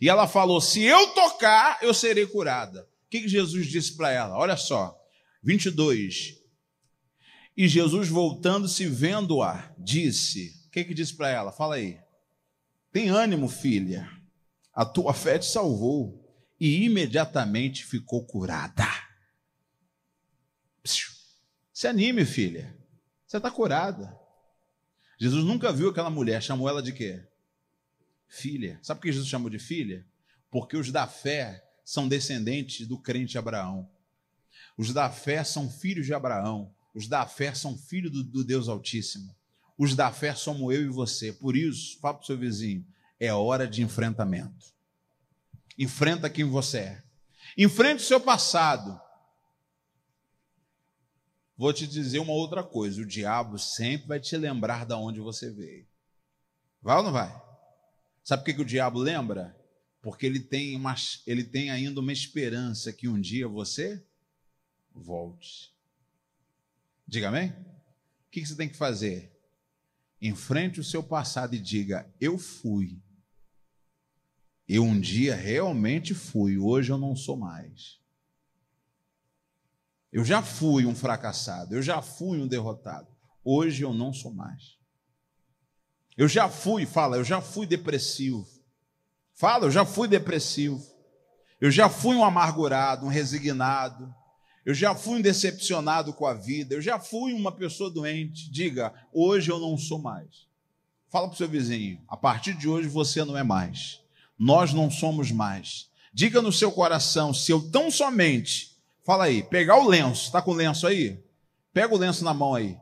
E 0.00 0.08
ela 0.08 0.28
falou: 0.28 0.60
se 0.60 0.82
eu 0.82 1.08
tocar, 1.14 1.78
eu 1.80 1.94
serei 1.94 2.26
curada. 2.26 2.82
O 2.82 3.10
que, 3.10 3.26
Jesus 3.26 3.66
disse 3.66 3.96
para 3.96 4.10
ela? 4.12 4.36
Olha 4.36 4.56
só, 4.56 4.96
22. 5.42 6.38
E 7.56 7.66
Jesus, 7.66 8.08
voltando-se, 8.08 8.86
vendo-a, 8.86 9.72
disse: 9.78 10.52
O 10.66 10.70
que, 10.70 10.84
que 10.84 10.94
disse 10.94 11.14
para 11.14 11.30
ela? 11.30 11.50
Fala 11.50 11.76
aí. 11.76 11.98
Tem 12.92 13.08
ânimo, 13.08 13.48
filha 13.48 14.19
a 14.80 14.84
tua 14.86 15.12
fé 15.12 15.38
te 15.38 15.44
salvou. 15.44 16.26
E 16.58 16.84
imediatamente 16.84 17.84
ficou 17.84 18.24
curada. 18.26 18.86
Se 20.82 21.86
anime, 21.86 22.24
filha. 22.24 22.74
Você 23.26 23.36
está 23.36 23.50
curada. 23.50 24.18
Jesus 25.18 25.44
nunca 25.44 25.70
viu 25.70 25.90
aquela 25.90 26.08
mulher, 26.08 26.42
chamou 26.42 26.66
ela 26.66 26.82
de 26.82 26.92
quê? 26.92 27.22
Filha. 28.26 28.78
Sabe 28.82 29.00
por 29.00 29.06
que 29.06 29.12
Jesus 29.12 29.28
chamou 29.28 29.50
de 29.50 29.58
filha? 29.58 30.06
Porque 30.50 30.78
os 30.78 30.90
da 30.90 31.06
fé 31.06 31.62
são 31.84 32.08
descendentes 32.08 32.86
do 32.86 32.98
crente 32.98 33.36
Abraão. 33.36 33.86
Os 34.78 34.94
da 34.94 35.10
fé 35.10 35.44
são 35.44 35.70
filhos 35.70 36.06
de 36.06 36.14
Abraão. 36.14 36.74
Os 36.94 37.06
da 37.06 37.26
fé 37.26 37.52
são 37.52 37.76
filhos 37.76 38.10
do, 38.10 38.24
do 38.24 38.44
Deus 38.44 38.66
Altíssimo. 38.66 39.36
Os 39.76 39.94
da 39.94 40.10
fé 40.10 40.34
somos 40.34 40.74
eu 40.74 40.82
e 40.84 40.88
você. 40.88 41.34
Por 41.34 41.54
isso, 41.54 41.98
fala 42.00 42.14
para 42.14 42.22
o 42.22 42.26
seu 42.26 42.38
vizinho: 42.38 42.86
é 43.20 43.32
hora 43.32 43.68
de 43.68 43.82
enfrentamento. 43.82 44.74
Enfrenta 45.78 46.30
quem 46.30 46.44
você 46.44 46.78
é. 46.78 47.02
Enfrente 47.56 48.02
o 48.02 48.06
seu 48.06 48.20
passado. 48.20 48.98
Vou 51.56 51.72
te 51.74 51.86
dizer 51.86 52.18
uma 52.18 52.32
outra 52.32 52.64
coisa: 52.64 53.02
o 53.02 53.06
diabo 53.06 53.58
sempre 53.58 54.08
vai 54.08 54.18
te 54.18 54.34
lembrar 54.36 54.86
de 54.86 54.94
onde 54.94 55.20
você 55.20 55.50
veio. 55.50 55.86
Vai 56.80 56.96
ou 56.96 57.02
não 57.02 57.12
vai? 57.12 57.30
Sabe 58.24 58.42
por 58.42 58.54
que, 58.54 58.62
o 58.62 58.64
diabo 58.64 58.98
lembra? 58.98 59.54
Porque 60.00 60.24
ele 60.24 60.40
tem, 60.40 60.74
uma, 60.74 60.94
ele 61.26 61.44
tem 61.44 61.70
ainda 61.70 62.00
uma 62.00 62.12
esperança 62.12 62.90
que 62.90 63.06
um 63.06 63.20
dia 63.20 63.46
você 63.46 64.02
volte. 64.94 65.74
Diga 67.06 67.28
amém? 67.28 67.50
O 67.50 68.30
que 68.30 68.46
você 68.46 68.56
tem 68.56 68.68
que 68.68 68.76
fazer? 68.76 69.30
Enfrente 70.22 70.80
o 70.80 70.84
seu 70.84 71.02
passado 71.02 71.54
e 71.54 71.58
diga: 71.58 72.10
Eu 72.18 72.38
fui 72.38 72.98
eu 74.72 74.84
um 74.84 75.00
dia 75.00 75.34
realmente 75.34 76.14
fui, 76.14 76.56
hoje 76.56 76.92
eu 76.92 76.98
não 76.98 77.16
sou 77.16 77.36
mais. 77.36 77.98
Eu 80.12 80.24
já 80.24 80.42
fui 80.42 80.86
um 80.86 80.94
fracassado, 80.94 81.74
eu 81.74 81.82
já 81.82 82.00
fui 82.00 82.40
um 82.40 82.46
derrotado, 82.46 83.08
hoje 83.44 83.82
eu 83.82 83.92
não 83.92 84.12
sou 84.12 84.32
mais. 84.32 84.78
Eu 86.16 86.28
já 86.28 86.48
fui, 86.48 86.86
fala, 86.86 87.16
eu 87.16 87.24
já 87.24 87.40
fui 87.40 87.66
depressivo. 87.66 88.46
Fala, 89.34 89.66
eu 89.66 89.72
já 89.72 89.84
fui 89.84 90.06
depressivo. 90.06 90.80
Eu 91.60 91.70
já 91.70 91.88
fui 91.88 92.14
um 92.14 92.24
amargurado, 92.24 93.06
um 93.06 93.08
resignado. 93.08 94.14
Eu 94.64 94.74
já 94.74 94.94
fui 94.94 95.18
um 95.18 95.22
decepcionado 95.22 96.12
com 96.12 96.26
a 96.26 96.34
vida. 96.34 96.74
Eu 96.74 96.82
já 96.82 97.00
fui 97.00 97.32
uma 97.32 97.50
pessoa 97.50 97.90
doente. 97.90 98.50
Diga, 98.52 98.94
hoje 99.12 99.50
eu 99.50 99.58
não 99.58 99.76
sou 99.76 99.98
mais. 99.98 100.46
Fala 101.08 101.26
para 101.26 101.34
o 101.34 101.38
seu 101.38 101.48
vizinho, 101.48 102.00
a 102.06 102.16
partir 102.16 102.54
de 102.54 102.68
hoje 102.68 102.86
você 102.86 103.24
não 103.24 103.36
é 103.36 103.42
mais 103.42 104.00
nós 104.40 104.72
não 104.72 104.90
somos 104.90 105.30
mais. 105.30 105.90
Diga 106.14 106.40
no 106.40 106.50
seu 106.50 106.72
coração, 106.72 107.34
se 107.34 107.52
eu 107.52 107.70
tão 107.70 107.90
somente, 107.90 108.74
fala 109.04 109.24
aí, 109.24 109.42
pegar 109.42 109.76
o 109.76 109.86
lenço, 109.86 110.24
está 110.24 110.40
com 110.40 110.52
o 110.52 110.54
lenço 110.54 110.86
aí? 110.86 111.22
Pega 111.74 111.94
o 111.94 111.98
lenço 111.98 112.24
na 112.24 112.32
mão 112.32 112.54
aí. 112.54 112.78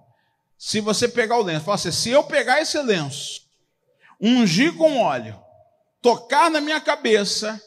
Se 0.57 0.81
você 0.81 1.09
pegar 1.09 1.37
o 1.37 1.43
lenço, 1.43 1.65
fala 1.65 1.75
assim, 1.75 1.91
se 1.91 2.11
eu 2.11 2.23
pegar 2.23 2.63
esse 2.63 2.81
lenço, 2.81 3.43
ungir 4.21 4.73
com 4.75 4.99
óleo, 4.99 5.37
tocar 6.01 6.49
na 6.49 6.61
minha 6.61 6.81
cabeça, 6.81 7.61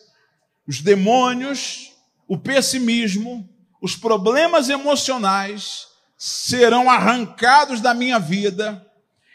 os 0.66 0.82
demônios, 0.82 1.92
o 2.30 2.38
pessimismo, 2.38 3.48
os 3.82 3.98
problemas 3.98 4.70
emocionais 4.70 5.88
serão 6.18 6.90
arrancados 6.90 7.82
da 7.82 7.94
minha 7.94 8.20
vida 8.20 8.90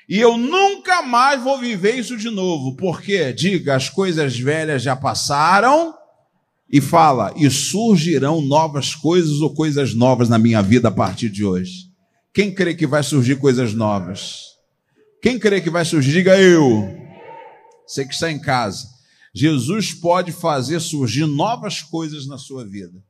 e 0.09 0.19
eu 0.19 0.37
nunca 0.37 1.03
mais 1.03 1.43
vou 1.43 1.59
viver 1.59 1.97
isso 1.97 2.17
de 2.17 2.31
novo, 2.31 2.77
porque, 2.77 3.33
diga, 3.33 3.75
as 3.75 3.89
coisas 3.89 4.39
velhas 4.39 4.83
já 4.83 4.95
passaram, 4.95 5.95
e 6.69 6.81
fala, 6.81 7.33
e 7.37 7.49
surgirão 7.49 8.41
novas 8.41 8.95
coisas 8.95 9.41
ou 9.41 9.55
coisas 9.55 9.95
novas 9.95 10.29
na 10.29 10.39
minha 10.39 10.61
vida 10.61 10.89
a 10.89 10.93
partir 10.93 11.29
de 11.29 11.45
hoje. 11.45 11.87
Quem 12.35 12.53
crê 12.53 12.75
que 12.75 12.87
vai 12.87 13.03
surgir 13.03 13.37
coisas 13.37 13.73
novas? 13.73 14.41
Quem 15.23 15.39
crê 15.39 15.61
que 15.61 15.71
vai 15.71 15.85
surgir? 15.85 16.13
Diga 16.13 16.39
eu. 16.39 16.89
Você 17.87 18.05
que 18.05 18.13
está 18.13 18.31
em 18.31 18.39
casa. 18.41 18.89
Jesus 19.35 19.93
pode 19.93 20.33
fazer 20.33 20.81
surgir 20.81 21.27
novas 21.27 21.83
coisas 21.83 22.27
na 22.27 22.37
sua 22.37 22.65
vida. 22.67 23.03